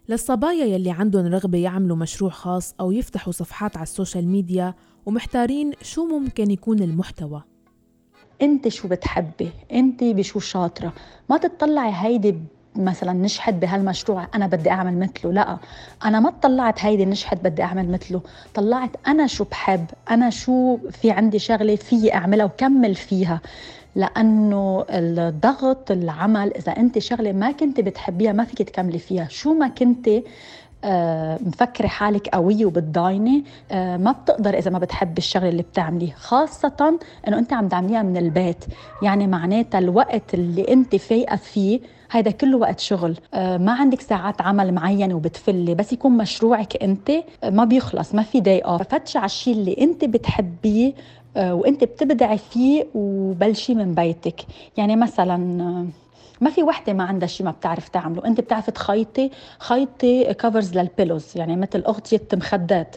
للصبايا 0.08 0.64
يلي 0.64 0.90
عندهم 0.90 1.26
رغبة 1.26 1.58
يعملوا 1.58 1.96
مشروع 1.96 2.30
خاص 2.30 2.74
أو 2.80 2.92
يفتحوا 2.92 3.32
صفحات 3.32 3.76
على 3.76 3.82
ال 3.82 3.89
social 3.89 4.28
media 4.28 4.74
ومحتارين 5.06 5.72
شو 5.82 6.04
ممكن 6.04 6.50
يكون 6.50 6.82
المحتوى. 6.82 7.42
انت 8.42 8.68
شو 8.68 8.88
بتحبي؟ 8.88 9.50
انت 9.72 10.04
بشو 10.04 10.40
شاطرة؟ 10.40 10.92
ما 11.30 11.36
تطلعي 11.36 11.92
هيدي 11.94 12.34
مثلا 12.76 13.12
نجحت 13.12 13.54
بهالمشروع 13.54 14.26
أنا 14.34 14.46
بدي 14.46 14.70
أعمل 14.70 14.98
مثله. 14.98 15.32
لا 15.32 15.58
أنا 16.04 16.20
ما 16.20 16.30
طلعت 16.42 16.84
هيدي 16.84 17.04
نجحت 17.04 17.38
بدي 17.44 17.62
أعمل 17.62 17.90
مثله. 17.90 18.20
طلعت 18.54 18.90
أنا 19.08 19.26
شو 19.26 19.44
بحب 19.44 19.86
أنا 20.10 20.30
شو 20.30 20.76
في 20.76 21.10
عندي 21.10 21.38
شغلة 21.38 21.76
في 21.76 22.14
أعملها 22.14 22.46
وكمل 22.46 22.94
فيها. 22.94 23.40
لأنه 23.94 24.84
الضغط 24.90 25.90
العمل 25.90 26.54
إذا 26.56 26.72
أنت 26.72 26.98
شغلة 26.98 27.32
ما 27.32 27.52
كنت 27.52 27.80
بتحبيها 27.80 28.32
ما 28.32 28.44
فيك 28.44 28.62
تكملي 28.62 28.98
فيها. 28.98 29.28
شو 29.28 29.54
ما 29.54 29.68
كنت 29.68 30.10
مفكرة 31.40 31.86
حالك 31.86 32.28
قوية 32.28 32.66
وبتضايني. 32.66 33.44
آه، 33.70 33.96
ما 33.96 34.12
بتقدر 34.12 34.58
إذا 34.58 34.70
ما 34.70 34.78
بتحبي 34.78 35.18
الشغلة 35.18 35.48
اللي 35.48 35.62
بتعمليه 35.62 36.12
خاصة 36.12 36.98
إنه 37.28 37.38
أنت 37.38 37.52
عم 37.52 37.68
تعمليها 37.68 38.02
من 38.02 38.16
البيت. 38.16 38.64
يعني 39.02 39.26
معناتها 39.26 39.78
الوقت 39.78 40.34
اللي 40.34 40.72
أنت 40.72 40.96
فايقة 40.96 41.36
فيه 41.36 41.80
هيدا 42.10 42.30
كله 42.30 42.56
وقت 42.56 42.80
شغل. 42.80 43.16
آه، 43.34 43.56
ما 43.56 43.72
عندك 43.72 44.00
ساعات 44.00 44.40
عمل 44.42 44.74
معينة 44.74 45.14
وبتفلي 45.14 45.74
بس 45.74 45.92
يكون 45.92 46.16
مشروعك 46.16 46.82
أنت 46.82 47.12
ما 47.44 47.64
بيخلص 47.64 48.14
ما 48.14 48.22
في 48.22 48.40
داي 48.40 48.58
أوف 48.58 48.82
فتشي 48.82 49.18
على 49.18 49.26
الشيء 49.26 49.54
اللي 49.54 49.76
أنت 49.80 50.04
بتحبيه 50.04 50.92
وأنت 51.36 51.84
بتبدعي 51.84 52.38
فيه 52.38 52.86
وبلشي 52.94 53.74
من 53.74 53.94
بيتك. 53.94 54.40
يعني 54.76 54.96
مثلا 54.96 55.86
ما 56.40 56.50
في 56.50 56.62
وحدة 56.62 56.92
ما 56.92 57.04
عندها 57.04 57.28
شيء 57.28 57.46
ما 57.46 57.52
بتعرف 57.52 57.88
تعمله. 57.88 58.26
انت 58.26 58.40
بتعرفي 58.40 58.70
تخيطي 58.70 59.30
خيطي 59.58 60.34
covers 60.34 60.78
لل 60.78 60.89
pillows 60.89 61.26
يعني 61.36 61.56
مثل 61.56 61.82
أغطية 61.86 62.20
مخدات. 62.34 62.96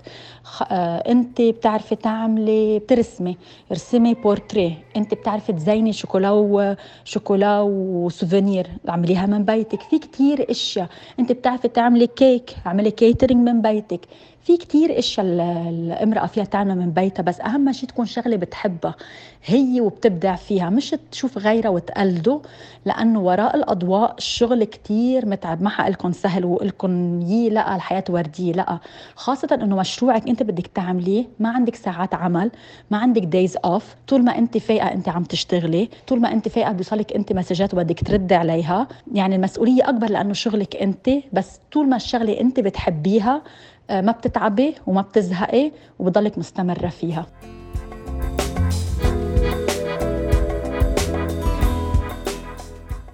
آه، 0.72 0.98
انت 0.98 1.42
بتعرفي 1.42 1.96
تعملي 1.96 2.80
بترسمي. 2.80 3.38
ارسمي 3.72 4.14
بورتريه 4.14 4.74
انت 4.96 5.14
بتعرفي 5.14 5.54
تزيني 5.54 5.94
شوكولا 5.94 6.32
وشوكولا 6.32 7.62
و 7.62 7.72
souvenir. 7.72 8.68
اعمليها 8.90 9.26
من 9.26 9.46
بيتك. 9.46 9.82
في 9.82 10.00
كتير 10.00 10.52
أشياء. 10.52 10.90
انت 11.20 11.32
بتعرفي 11.32 11.68
تعملي 11.68 12.08
كيك 12.08 12.56
اعملي 12.68 12.92
catering 12.92 13.50
من 13.50 13.62
بيتك. 13.62 14.00
في 14.44 14.58
كتير 14.58 15.00
اشياء 15.00 15.26
الامراه 15.70 16.26
فيها 16.26 16.44
تعمل 16.44 16.76
من 16.78 16.92
بيتها 16.92 17.24
بس 17.24 17.42
أهم 17.42 17.72
شيء 17.72 17.90
تكون 17.90 18.06
شغلة 18.06 18.36
بتحبها 18.36 18.96
هي 19.46 19.82
وبتبدع 19.82 20.36
فيها 20.36 20.70
مش 20.70 20.96
تشوف 21.12 21.38
غيرها 21.38 21.70
وتقلده 21.70 22.42
لأنه 22.86 23.20
وراء 23.20 23.56
الأضواء 23.56 24.16
الشغل 24.18 24.64
كتير 24.64 25.26
متعب. 25.26 25.62
ما 25.62 25.70
حقلكم 25.70 26.12
سهل 26.12 26.46
وقلكم 26.46 27.22
يي 27.22 27.50
لا 27.50 27.76
الحياة 27.76 28.04
وردية 28.10 28.52
لا. 28.54 28.80
خاصة 29.16 29.48
إنه 29.64 29.76
مشروعك 29.76 30.28
أنت 30.30 30.44
بدك 30.44 30.68
تعمليه 30.68 31.26
ما 31.40 31.50
عندك 31.50 31.76
ساعات 31.76 32.14
عمل 32.16 32.52
ما 32.92 32.98
عندك 32.98 33.22
days 33.22 33.58
off 33.66 33.96
طول 34.08 34.24
ما 34.24 34.38
أنت 34.38 34.58
فايقة 34.58 34.92
أنت 34.92 35.10
عم 35.10 35.24
تشتغلي 35.24 35.90
طول 36.08 36.22
ما 36.22 36.32
أنت 36.34 36.48
فايقة 36.48 36.72
بيوصلك 36.72 37.14
أنت 37.14 37.34
مسجات 37.34 37.74
وبدك 37.74 38.00
تردي 38.08 38.36
عليها. 38.36 38.88
يعني 39.14 39.36
المسؤولية 39.36 39.90
أكبر 39.90 40.10
لأنه 40.10 40.34
شغلك 40.34 40.76
أنت 40.76 41.10
بس 41.34 41.60
طول 41.72 41.90
ما 41.90 41.96
الشغلة 41.96 42.40
أنت 42.40 42.60
بتحبيها 42.60 43.42
ما 43.92 44.12
بتتعبي 44.12 44.76
وما 44.88 45.02
بتزهقي 45.02 45.72
وبضلك 46.00 46.38
مستمرة 46.38 46.88
فيها. 46.88 47.28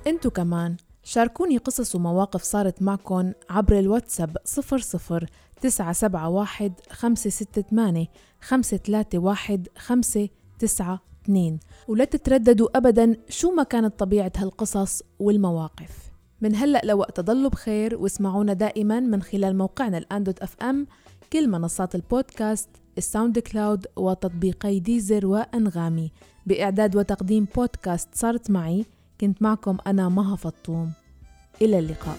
انتو 0.07 0.29
كمان 0.29 0.75
شاركوني 1.03 1.57
قصص 1.57 1.95
ومواقف 1.95 2.43
صارت 2.43 2.81
معكم 2.81 3.31
عبر 3.49 3.79
الواتساب 3.79 4.37
00 4.45 5.27
971 5.61 6.73
568 6.89 8.07
531 8.41 9.63
592 9.77 11.59
ولا 11.87 12.05
تترددوا 12.05 12.77
أبدا 12.77 13.17
شو 13.29 13.51
ما 13.51 13.63
كانت 13.63 13.99
طبيعة 13.99 14.31
هالقصص 14.37 15.01
والمواقف. 15.19 16.04
من 16.41 16.55
هلأ 16.55 16.81
لوقت 16.83 17.19
ضلوا 17.19 17.49
بخير 17.49 17.95
واسمعونا 17.95 18.53
دائما 18.53 18.99
من 18.99 19.21
خلال 19.21 19.57
موقعنا 19.57 19.97
الآن 19.97 20.23
dot 20.23 20.39
FM 20.39 20.87
كل 21.33 21.49
منصات 21.49 21.95
البودكاست 21.95 22.69
ال 22.97 23.39
SoundCloud 23.39 23.85
وتطبيقي 23.95 24.79
Deezer 24.79 25.25
وأنغامي. 25.25 26.11
بإعداد 26.45 26.95
وتقديم 26.95 27.47
بودكاست 27.55 28.09
صارت 28.13 28.51
معي 28.51 28.85
كنت 29.21 29.41
معكم 29.41 29.77
أنا 29.87 30.09
مها 30.09 30.35
فطوم. 30.35 30.91
إلى 31.61 31.79
اللقاء. 31.79 32.17